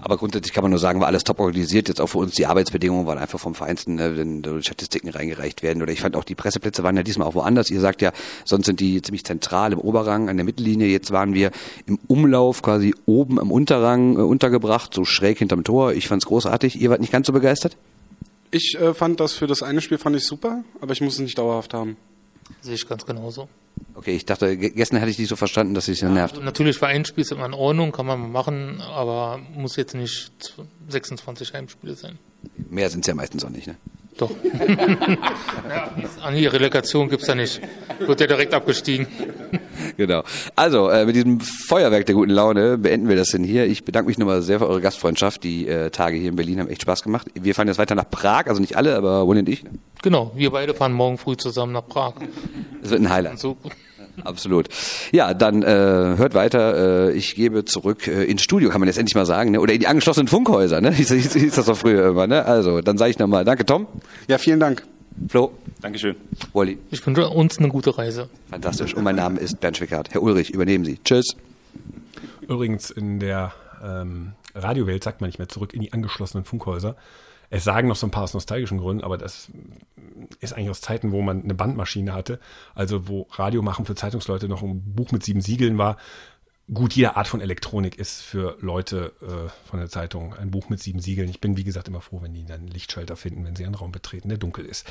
[0.00, 1.88] Aber grundsätzlich kann man nur sagen, war alles top organisiert.
[1.88, 5.62] Jetzt auch für uns die Arbeitsbedingungen waren einfach vom Feinsten, ne, wenn da Statistiken reingereicht
[5.62, 5.82] werden.
[5.82, 7.70] Oder ich fand auch die Presseplätze waren ja diesmal auch woanders.
[7.70, 8.12] Ihr sagt ja,
[8.44, 10.88] sonst sind die ziemlich zentral im Oberrang an der Mittellinie.
[10.88, 11.50] Jetzt waren wir
[11.86, 15.92] im Umlauf quasi oben im Unterrang äh, untergebracht, so schräg hinterm Tor.
[15.92, 16.80] Ich fand's großartig.
[16.80, 17.76] Ihr wart nicht ganz so begeistert?
[18.50, 21.20] Ich äh, fand das für das eine Spiel fand ich super, aber ich muss es
[21.20, 21.96] nicht dauerhaft haben.
[22.60, 23.48] Sehe ich ganz genauso.
[23.94, 26.34] Okay, ich dachte, ge- gestern hatte ich dich so verstanden, dass es ja nervt.
[26.34, 29.76] Also natürlich für ein Spiel ist immer in Ordnung, kann man mal machen, aber muss
[29.76, 30.32] jetzt nicht
[30.88, 32.18] 26 Heimspiele sein.
[32.70, 33.76] Mehr sind's ja meistens auch nicht, ne?
[34.16, 34.30] Doch.
[35.68, 35.92] ja,
[36.22, 37.60] an die Relegation gibt's ja nicht.
[38.00, 39.06] Wird ja direkt abgestiegen.
[39.96, 40.22] Genau.
[40.54, 43.66] Also, äh, mit diesem Feuerwerk der guten Laune beenden wir das denn hier.
[43.66, 45.42] Ich bedanke mich nochmal sehr für eure Gastfreundschaft.
[45.42, 47.26] Die äh, Tage hier in Berlin haben echt Spaß gemacht.
[47.34, 49.64] Wir fahren jetzt weiter nach Prag, also nicht alle, aber Wunde und ich.
[49.64, 49.70] ne?
[50.02, 52.14] Genau, wir beide fahren morgen früh zusammen nach Prag.
[52.82, 53.38] Es wird ein Highlight.
[53.40, 53.56] So,
[54.24, 54.68] Absolut.
[55.12, 57.08] Ja, dann äh, hört weiter.
[57.08, 59.60] Äh, ich gebe zurück äh, ins Studio, kann man jetzt endlich mal sagen, ne?
[59.60, 60.80] oder in die angeschlossenen Funkhäuser.
[60.80, 60.90] Ne?
[60.94, 62.26] Hieß, hieß, hieß das doch früher immer.
[62.26, 62.44] Ne?
[62.44, 63.86] Also, dann sage ich nochmal, danke Tom,
[64.26, 64.82] Ja, vielen Dank.
[65.26, 66.16] Flo, Dankeschön.
[66.52, 66.78] Wolli.
[66.90, 68.28] ich wünsche uns eine gute Reise.
[68.50, 68.94] Fantastisch.
[68.94, 70.10] Und mein Name ist Bernd Schwickart.
[70.10, 70.98] Herr Ulrich, übernehmen Sie.
[71.02, 71.36] Tschüss.
[72.42, 73.52] Übrigens in der
[73.82, 76.96] ähm, Radiowelt sagt man nicht mehr zurück in die angeschlossenen Funkhäuser.
[77.50, 79.48] Es sagen noch so ein paar aus nostalgischen Gründen, aber das
[80.40, 82.40] ist eigentlich aus Zeiten, wo man eine Bandmaschine hatte,
[82.74, 85.96] also wo Radio machen für Zeitungsleute noch ein Buch mit sieben Siegeln war.
[86.72, 90.80] Gut, jede Art von Elektronik ist für Leute äh, von der Zeitung ein Buch mit
[90.80, 91.30] sieben Siegeln.
[91.30, 93.74] Ich bin, wie gesagt, immer froh, wenn die dann einen Lichtschalter finden, wenn sie einen
[93.74, 94.86] Raum betreten, der dunkel ist.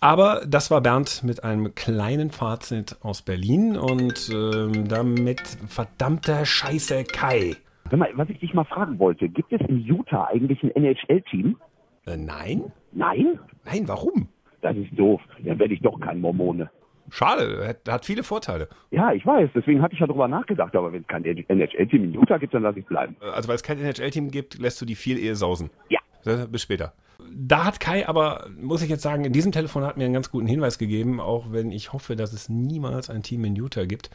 [0.00, 7.04] Aber das war Bernd mit einem kleinen Fazit aus Berlin und ähm, damit verdammter Scheiße
[7.04, 7.56] Kai.
[7.90, 11.58] Mal, was ich dich mal fragen wollte, gibt es in Utah eigentlich ein NHL-Team?
[12.06, 12.72] Äh, nein?
[12.92, 13.38] Nein?
[13.66, 14.28] Nein, warum?
[14.62, 15.20] Das ist doof.
[15.44, 16.70] Dann werde ich doch kein Mormone.
[17.14, 18.70] Schade, hat, hat viele Vorteile.
[18.90, 22.14] Ja, ich weiß, deswegen hatte ich ja drüber nachgedacht, aber wenn es kein NHL-Team in
[22.14, 23.16] Utah gibt, dann lasse ich bleiben.
[23.20, 25.68] Äh, Also weil es kein NHL-Team gibt, lässt du die viel Ehe sausen.
[25.90, 26.00] Ja.
[26.46, 26.94] Bis später.
[27.30, 30.30] Da hat Kai aber, muss ich jetzt sagen, in diesem Telefon hat mir einen ganz
[30.30, 34.08] guten Hinweis gegeben, auch wenn ich hoffe, dass es niemals ein Team in Utah gibt,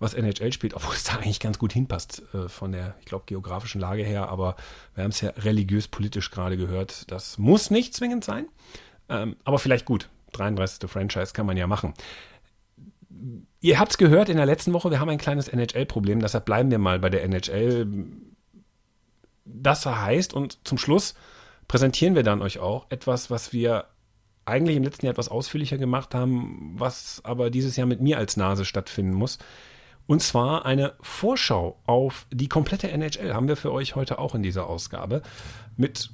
[0.00, 3.26] was NHL spielt, obwohl es da eigentlich ganz gut hinpasst äh, von der, ich glaube,
[3.26, 4.56] geografischen Lage her, aber
[4.96, 7.12] wir haben es ja religiös-politisch gerade gehört.
[7.12, 8.46] Das muss nicht zwingend sein,
[9.08, 10.08] ähm, aber vielleicht gut.
[10.32, 10.90] 33.
[10.90, 11.94] Franchise kann man ja machen.
[13.60, 16.70] Ihr habt es gehört in der letzten Woche, wir haben ein kleines NHL-Problem, deshalb bleiben
[16.70, 17.86] wir mal bei der NHL.
[19.44, 21.14] Das heißt, und zum Schluss
[21.68, 23.86] präsentieren wir dann euch auch etwas, was wir
[24.44, 28.36] eigentlich im letzten Jahr etwas ausführlicher gemacht haben, was aber dieses Jahr mit mir als
[28.36, 29.38] Nase stattfinden muss.
[30.06, 34.42] Und zwar eine Vorschau auf die komplette NHL haben wir für euch heute auch in
[34.42, 35.22] dieser Ausgabe
[35.76, 36.10] mit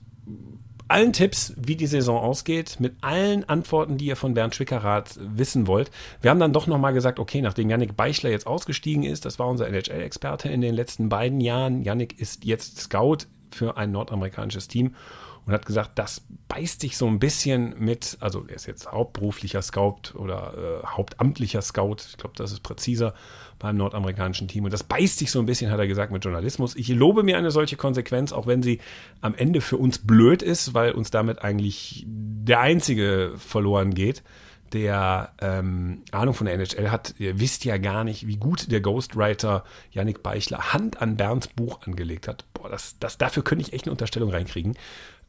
[0.88, 5.66] allen Tipps, wie die Saison ausgeht, mit allen Antworten, die ihr von Bernd Schwickerath wissen
[5.66, 5.90] wollt.
[6.20, 9.48] Wir haben dann doch nochmal gesagt, okay, nachdem Yannick Beichler jetzt ausgestiegen ist, das war
[9.48, 11.82] unser NHL-Experte in den letzten beiden Jahren.
[11.82, 13.18] Yannick ist jetzt Scout
[13.50, 14.94] für ein nordamerikanisches Team
[15.48, 19.62] und hat gesagt, das beißt sich so ein bisschen mit, also er ist jetzt hauptberuflicher
[19.62, 23.14] Scout oder äh, hauptamtlicher Scout, ich glaube, das ist präziser
[23.58, 26.76] beim nordamerikanischen Team und das beißt sich so ein bisschen, hat er gesagt, mit Journalismus.
[26.76, 28.78] Ich lobe mir eine solche Konsequenz, auch wenn sie
[29.22, 34.22] am Ende für uns blöd ist, weil uns damit eigentlich der einzige verloren geht
[34.72, 38.80] der ähm, Ahnung von der NHL hat, ihr wisst ja gar nicht, wie gut der
[38.80, 42.44] Ghostwriter Yannick Beichler Hand an Bernds Buch angelegt hat.
[42.54, 44.76] Boah, das, das, dafür könnte ich echt eine Unterstellung reinkriegen.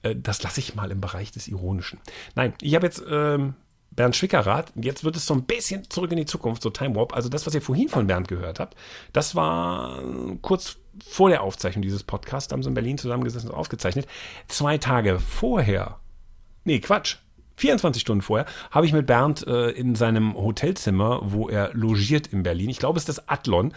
[0.04, 2.00] Äh, das lasse ich mal im Bereich des Ironischen.
[2.36, 3.56] Nein, ich habe jetzt ähm,
[3.92, 4.72] Bernd Schwickerath.
[4.76, 7.14] Jetzt wird es so ein bisschen zurück in die Zukunft, so Time Warp.
[7.14, 8.76] Also das, was ihr vorhin von Bernd gehört habt,
[9.14, 10.02] das war
[10.42, 14.08] kurz vor der Aufzeichnung dieses Podcasts, haben sie in Berlin zusammengesessen und aufgezeichnet.
[14.48, 16.00] Zwei Tage vorher,
[16.66, 17.18] nee, Quatsch,
[17.58, 22.44] 24 Stunden vorher, habe ich mit Bernd äh, in seinem Hotelzimmer, wo er logiert in
[22.44, 23.74] Berlin, ich glaube, es ist das Adlon.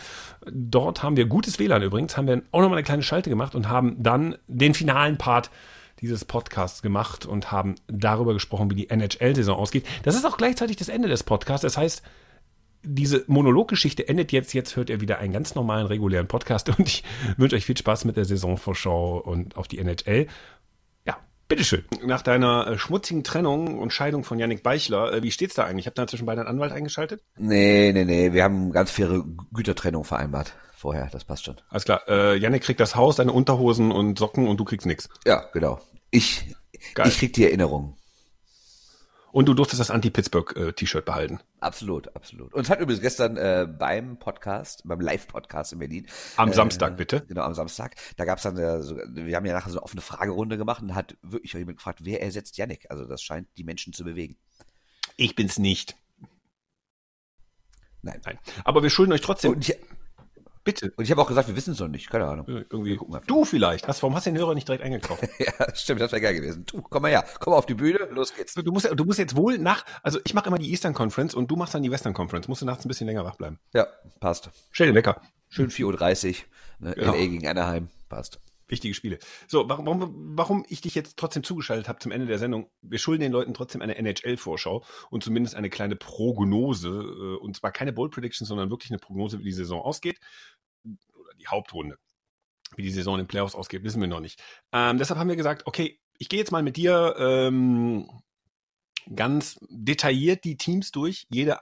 [0.51, 3.69] Dort haben wir gutes WLAN übrigens, haben wir auch nochmal eine kleine Schalte gemacht und
[3.69, 5.51] haben dann den finalen Part
[6.03, 9.87] dieses Podcasts gemacht und haben darüber gesprochen, wie die NHL-Saison ausgeht.
[10.03, 11.63] Das ist auch gleichzeitig das Ende des Podcasts.
[11.63, 12.03] Das heißt,
[12.83, 14.53] diese Monologgeschichte endet jetzt.
[14.53, 17.05] Jetzt hört ihr wieder einen ganz normalen, regulären Podcast und ich
[17.37, 20.27] wünsche euch viel Spaß mit der Saisonvorschau und auf die NHL.
[21.07, 21.85] Ja, bitteschön.
[22.05, 25.87] Nach deiner äh, schmutzigen Trennung und Scheidung von Yannick Beichler, äh, wie steht's da eigentlich?
[25.87, 27.23] Habt ihr inzwischen beide einen Anwalt eingeschaltet?
[27.39, 28.33] Nee, nee, nee.
[28.33, 31.09] Wir haben ganz faire Gütertrennung vereinbart vorher.
[31.11, 31.57] Das passt schon.
[31.71, 32.03] Alles klar.
[32.09, 35.09] Äh, Yannick kriegt das Haus, deine Unterhosen und Socken und du kriegst nix.
[35.25, 35.81] Ja, genau.
[36.11, 36.55] Ich,
[36.95, 37.09] Geil.
[37.09, 37.97] ich krieg die Erinnerung.
[39.31, 41.41] Und du durftest das Anti-Pittsburgh-T-Shirt behalten.
[41.61, 42.53] Absolut, absolut.
[42.53, 46.07] Und es hat übrigens gestern äh, beim Podcast, beim Live-Podcast in Berlin.
[46.37, 47.25] Am äh, Samstag, bitte.
[47.29, 47.95] Genau, am Samstag.
[48.19, 50.83] Da gab es dann, äh, so, wir haben ja nachher so eine offene Fragerunde gemacht
[50.83, 52.91] und hat wirklich jemand gefragt, wer ersetzt Yannick?
[52.91, 54.37] Also das scheint die Menschen zu bewegen.
[55.17, 55.97] Ich bin's nicht.
[58.03, 58.21] Nein.
[58.27, 58.39] Nein.
[58.65, 59.59] Aber wir schulden euch trotzdem.
[59.59, 59.75] Ich,
[60.65, 60.93] Bitte.
[60.97, 62.09] Und ich habe auch gesagt, wir wissen es noch nicht.
[62.09, 62.47] Keine Ahnung.
[62.47, 62.99] Irgendwie.
[63.27, 63.89] Du vielleicht.
[63.89, 65.23] Was, warum hast du den Hörer nicht direkt eingekauft?
[65.39, 66.65] ja, stimmt, das wäre geil gewesen.
[66.67, 67.25] Du, komm mal her.
[67.41, 67.99] Komm mal auf die Bühne.
[68.11, 68.55] Los geht's.
[68.55, 71.51] Du musst, du musst jetzt wohl nach, also ich mache immer die Eastern Conference und
[71.51, 72.47] du machst dann die Western Conference.
[72.47, 73.59] Musst du nachts ein bisschen länger wach bleiben.
[73.75, 73.87] Ja,
[74.21, 74.51] passt.
[74.71, 75.21] Stell den Wecker.
[75.49, 76.35] Schön 4.30 Uhr.
[76.79, 76.95] Ne?
[76.95, 77.13] Genau.
[77.13, 77.89] LA gegen Anaheim.
[78.09, 78.41] Passt.
[78.73, 79.19] Wichtige Spiele.
[79.47, 82.71] So, warum, warum ich dich jetzt trotzdem zugeschaltet habe zum Ende der Sendung.
[82.81, 86.89] Wir schulden den Leuten trotzdem eine NHL-Vorschau und zumindest eine kleine Prognose.
[86.89, 90.19] Äh, und zwar keine Bold Prediction, sondern wirklich eine Prognose, wie die Saison ausgeht
[91.43, 91.99] die Hauptrunde.
[92.77, 94.43] Wie die Saison in den Playoffs ausgeht, wissen wir noch nicht.
[94.73, 98.09] Ähm, deshalb haben wir gesagt, okay, ich gehe jetzt mal mit dir ähm,
[99.15, 101.59] ganz detailliert die Teams durch, jedes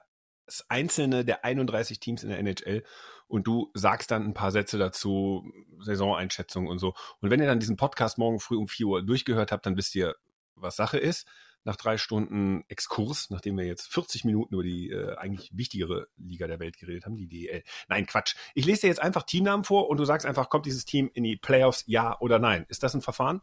[0.69, 2.85] einzelne der 31 Teams in der NHL
[3.31, 5.51] und du sagst dann ein paar Sätze dazu,
[5.81, 6.95] Saisoneinschätzung und so.
[7.21, 9.95] Und wenn ihr dann diesen Podcast morgen früh um 4 Uhr durchgehört habt, dann wisst
[9.95, 10.17] ihr,
[10.57, 11.27] was Sache ist
[11.65, 16.47] nach drei Stunden Exkurs, nachdem wir jetzt 40 Minuten über die äh, eigentlich wichtigere Liga
[16.47, 17.63] der Welt geredet haben, die DEL.
[17.89, 18.35] Nein, Quatsch.
[18.55, 21.23] Ich lese dir jetzt einfach Teamnamen vor und du sagst einfach, kommt dieses Team in
[21.23, 22.65] die Playoffs, ja oder nein?
[22.69, 23.43] Ist das ein Verfahren?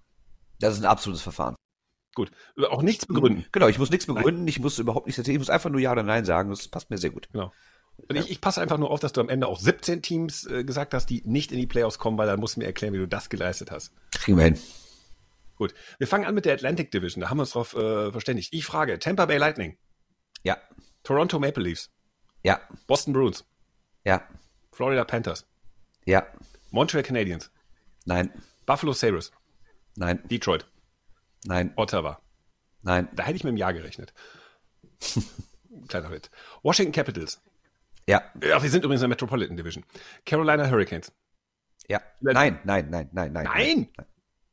[0.59, 1.55] Das ist ein absolutes Verfahren.
[2.15, 2.31] Gut.
[2.69, 3.45] Auch nichts begründen.
[3.51, 4.47] Genau, ich muss nichts begründen, nein.
[4.47, 6.49] ich muss überhaupt nichts erzählen, ich muss einfach nur Ja oder Nein sagen.
[6.49, 7.29] Das passt mir sehr gut.
[7.31, 7.53] Genau.
[7.97, 10.63] Und ich, ich passe einfach nur auf, dass du am Ende auch 17 Teams äh,
[10.63, 12.99] gesagt hast, die nicht in die Playoffs kommen, weil dann musst du mir erklären, wie
[12.99, 13.91] du das geleistet hast.
[14.11, 14.59] Kriegen wir hin.
[15.55, 15.73] Gut.
[15.97, 17.21] Wir fangen an mit der Atlantic Division.
[17.21, 18.53] Da haben wir uns drauf äh, verständigt.
[18.53, 19.77] Ich frage: Tampa Bay Lightning.
[20.43, 20.57] Ja.
[21.03, 21.89] Toronto Maple Leafs.
[22.43, 22.61] Ja.
[22.85, 23.45] Boston Bruins.
[24.05, 24.21] Ja.
[24.71, 25.45] Florida Panthers.
[26.05, 26.27] Ja.
[26.69, 27.51] Montreal Canadiens.
[28.05, 28.31] Nein.
[28.65, 29.31] Buffalo Sabres.
[29.95, 30.21] Nein.
[30.29, 30.67] Detroit.
[31.45, 31.73] Nein.
[31.75, 32.21] Ottawa.
[32.83, 33.09] Nein.
[33.15, 34.13] Da hätte ich mit dem Jahr gerechnet.
[35.87, 36.29] Kleiner Witz.
[36.61, 37.41] Washington Capitals.
[38.07, 38.31] Ja.
[38.41, 39.83] Ja, wir sind übrigens in der Metropolitan Division.
[40.25, 41.11] Carolina Hurricanes.
[41.87, 42.01] Ja.
[42.21, 43.43] Nein, nein, nein, nein, nein.
[43.43, 43.89] Nein?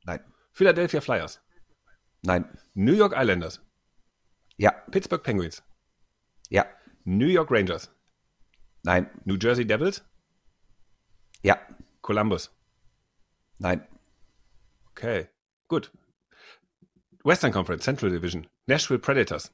[0.05, 0.21] Nein.
[0.53, 1.41] Philadelphia Flyers.
[2.23, 2.45] Nein.
[2.75, 3.61] New York Islanders.
[4.57, 4.71] Ja.
[4.91, 5.63] Pittsburgh Penguins.
[6.51, 6.67] Ja.
[7.05, 7.91] New York Rangers.
[8.83, 9.09] Nein.
[9.25, 10.05] New Jersey Devils.
[11.43, 11.59] Ja.
[12.03, 12.51] Columbus.
[13.59, 13.87] Nein.
[14.91, 15.29] Okay,
[15.69, 15.91] gut.
[17.25, 18.47] Western Conference, Central Division.
[18.67, 19.51] Nashville Predators.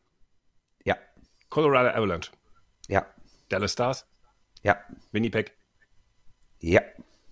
[0.85, 0.97] Ja.
[1.49, 2.31] Colorado Avalanche.
[2.89, 3.07] Ja.
[3.51, 4.07] Dallas Stars.
[4.63, 4.77] Ja.
[5.13, 5.53] Winnipeg.
[6.61, 6.81] Ja.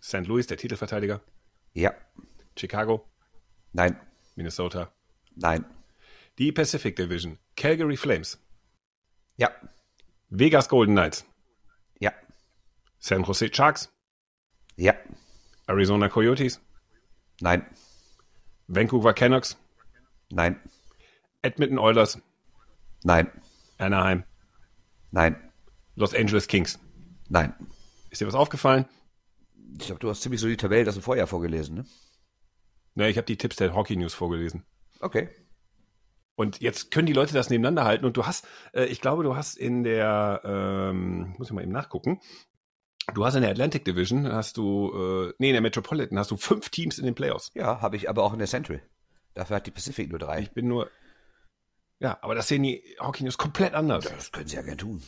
[0.00, 0.26] St.
[0.26, 1.20] Louis, der Titelverteidiger.
[1.72, 1.94] Ja.
[2.56, 3.08] Chicago.
[3.72, 3.96] Nein.
[4.34, 4.92] Minnesota.
[5.34, 5.64] Nein.
[6.38, 7.38] Die Pacific Division.
[7.56, 8.38] Calgary Flames.
[9.36, 9.50] Ja.
[10.30, 11.24] Vegas Golden Knights.
[12.00, 12.12] Ja.
[12.98, 13.92] San Jose Sharks.
[14.76, 14.94] Ja.
[15.66, 16.60] Arizona Coyotes.
[17.40, 17.64] Nein.
[18.66, 19.56] Vancouver Canucks.
[20.30, 20.60] Nein.
[21.42, 22.20] Edmonton Oilers.
[23.04, 23.30] Nein.
[23.78, 24.24] Anaheim.
[25.10, 25.47] Nein.
[25.98, 26.78] Los Angeles Kings.
[27.28, 27.54] Nein.
[28.10, 28.86] Ist dir was aufgefallen?
[29.80, 31.84] Ich glaube, du hast ziemlich so die Tabelle das im Vorjahr vorgelesen, ne?
[32.94, 34.64] Ne, ich habe die Tipps der Hockey News vorgelesen.
[35.00, 35.28] Okay.
[36.36, 38.04] Und jetzt können die Leute das nebeneinander halten.
[38.04, 41.72] Und du hast, äh, ich glaube, du hast in der, ähm, muss ich mal eben
[41.72, 42.20] nachgucken,
[43.12, 46.36] du hast in der Atlantic Division, hast du, äh, nee, in der Metropolitan hast du
[46.36, 47.50] fünf Teams in den Playoffs.
[47.54, 48.80] Ja, habe ich aber auch in der Central.
[49.34, 50.42] Dafür hat die Pacific nur drei.
[50.42, 50.90] Ich bin nur,
[51.98, 54.04] ja, aber das sehen die Hockey News komplett anders.
[54.04, 55.02] Das können sie ja gern tun.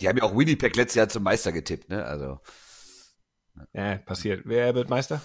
[0.00, 2.04] Die haben ja auch Winnipeg letztes Jahr zum Meister getippt, ne?
[2.04, 2.40] Also,
[3.72, 4.42] Ja, passiert.
[4.44, 5.20] Wer wird Meister?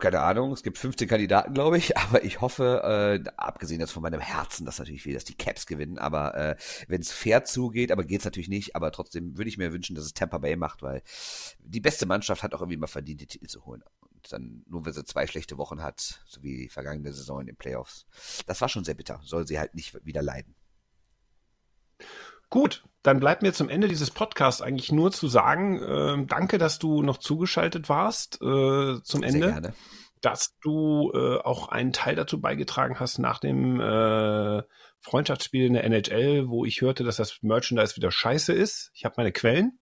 [0.00, 4.02] keine Ahnung, es gibt 15 Kandidaten, glaube ich, aber ich hoffe, äh, abgesehen jetzt von
[4.02, 6.56] meinem Herzen, dass natürlich will, dass die Caps gewinnen, aber äh,
[6.88, 10.04] wenn es fair zugeht, aber geht's natürlich nicht, aber trotzdem würde ich mir wünschen, dass
[10.04, 11.02] es Tampa Bay macht, weil
[11.60, 13.84] die beste Mannschaft hat auch irgendwie mal verdient, die Titel zu holen.
[14.00, 17.46] Und dann, nur wenn sie zwei schlechte Wochen hat, so wie die vergangene Saison in
[17.46, 18.06] den Playoffs.
[18.46, 20.54] Das war schon sehr bitter, soll sie halt nicht wieder leiden.
[22.50, 26.78] Gut, dann bleibt mir zum Ende dieses Podcasts eigentlich nur zu sagen, äh, danke, dass
[26.78, 29.46] du noch zugeschaltet warst äh, zum Sehr Ende.
[29.46, 29.74] gerne.
[30.20, 34.62] dass du äh, auch einen Teil dazu beigetragen hast nach dem äh,
[35.00, 38.90] Freundschaftsspiel in der NHL, wo ich hörte, dass das Merchandise wieder scheiße ist.
[38.94, 39.78] Ich habe meine Quellen.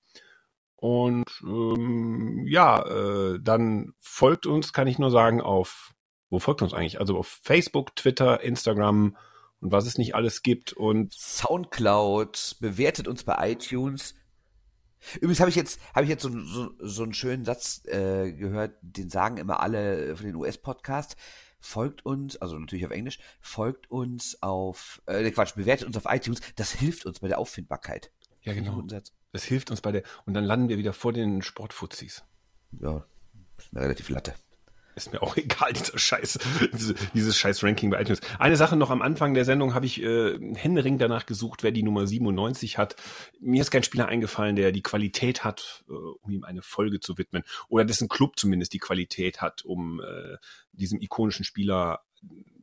[0.76, 5.92] Und ähm, ja, äh, dann folgt uns, kann ich nur sagen, auf,
[6.30, 7.00] wo folgt uns eigentlich?
[7.00, 9.16] Also auf Facebook, Twitter, Instagram
[9.60, 10.72] und was es nicht alles gibt.
[10.72, 14.14] Und Soundcloud, bewertet uns bei iTunes.
[15.16, 18.74] Übrigens habe ich jetzt habe ich jetzt so, so, so einen schönen Satz äh, gehört,
[18.82, 21.16] den sagen immer alle von den US-Podcasts.
[21.60, 26.40] Folgt uns, also natürlich auf Englisch, folgt uns auf, äh, Quatsch, bewertet uns auf iTunes.
[26.56, 28.12] Das hilft uns bei der Auffindbarkeit.
[28.42, 28.82] ja, genau.
[29.32, 30.02] Das hilft uns bei der.
[30.24, 32.24] Und dann landen wir wieder vor den Sportfuzis.
[32.80, 33.04] Ja,
[33.58, 34.34] ist mir relativ latte.
[34.98, 36.38] Ist mir auch egal, dieser Scheiß,
[36.72, 38.20] diese, dieses scheiß Ranking bei iTunes.
[38.38, 41.82] Eine Sache noch am Anfang der Sendung habe ich äh, händeringend danach gesucht, wer die
[41.82, 42.96] Nummer 97 hat.
[43.40, 47.16] Mir ist kein Spieler eingefallen, der die Qualität hat, äh, um ihm eine Folge zu
[47.16, 47.44] widmen.
[47.68, 50.36] Oder dessen Club zumindest die Qualität hat, um äh,
[50.72, 52.00] diesem ikonischen Spieler,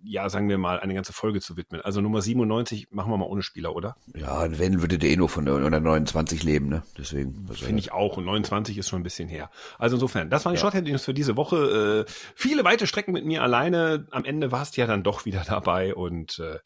[0.06, 1.82] ja, sagen wir mal, eine ganze Folge zu widmen.
[1.82, 3.96] Also Nummer 97 machen wir mal ohne Spieler, oder?
[4.16, 6.84] Ja, wenn, würde der eh nur von der, der 29 leben, ne?
[6.98, 7.48] Deswegen.
[7.48, 8.18] soll Finde ich auch.
[8.18, 9.50] Und 29 ist schon ein bisschen her.
[9.80, 12.06] Also insofern, das waren die Shorthand News für diese Woche.
[12.08, 14.08] Äh, viele weite Strecken mit mir alleine.
[14.12, 15.96] Am Ende warst du ja dann doch wieder dabei.
[15.96, 16.60] Und äh,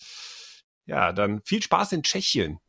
[0.86, 2.60] ja, dann viel Spaß in Tschechien.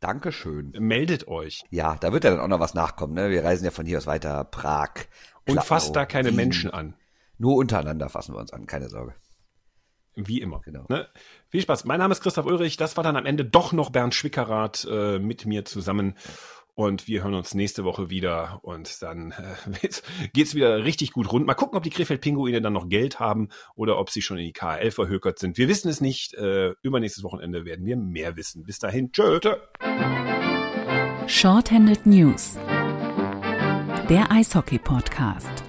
[0.00, 0.70] Dankeschön.
[0.78, 1.64] Meldet euch.
[1.70, 3.30] Ja, da wird ja dann auch noch was nachkommen, ne?
[3.30, 4.44] Wir reisen ja von hier aus weiter.
[4.44, 4.90] Prag.
[5.48, 6.36] Und fasst da keine Wien.
[6.36, 6.94] Menschen an.
[7.38, 9.14] Nur untereinander fassen wir uns an, keine Sorge.
[10.16, 10.60] Wie immer.
[10.64, 10.84] Genau.
[10.88, 11.06] Ne?
[11.48, 11.84] Viel Spaß.
[11.84, 12.76] Mein Name ist Christoph Ulrich.
[12.76, 16.14] Das war dann am Ende doch noch Bernd Schwickerath äh, mit mir zusammen.
[16.74, 18.58] Und wir hören uns nächste Woche wieder.
[18.62, 19.88] Und dann äh,
[20.32, 21.46] geht's wieder richtig gut rund.
[21.46, 24.52] Mal gucken, ob die Krefeld-Pinguine dann noch Geld haben oder ob sie schon in die
[24.52, 25.56] KL verhökert sind.
[25.56, 26.34] Wir wissen es nicht.
[26.34, 28.64] Äh, übernächstes Wochenende werden wir mehr wissen.
[28.64, 29.12] Bis dahin.
[29.12, 29.38] Tschö.
[29.38, 29.54] tschö.
[31.28, 32.56] Shorthanded News.
[34.08, 35.67] Der Eishockey-Podcast.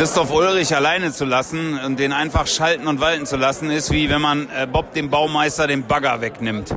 [0.00, 4.08] Christoph Ulrich alleine zu lassen und den einfach schalten und walten zu lassen, ist wie
[4.08, 6.74] wenn man äh, Bob dem Baumeister den Bagger wegnimmt.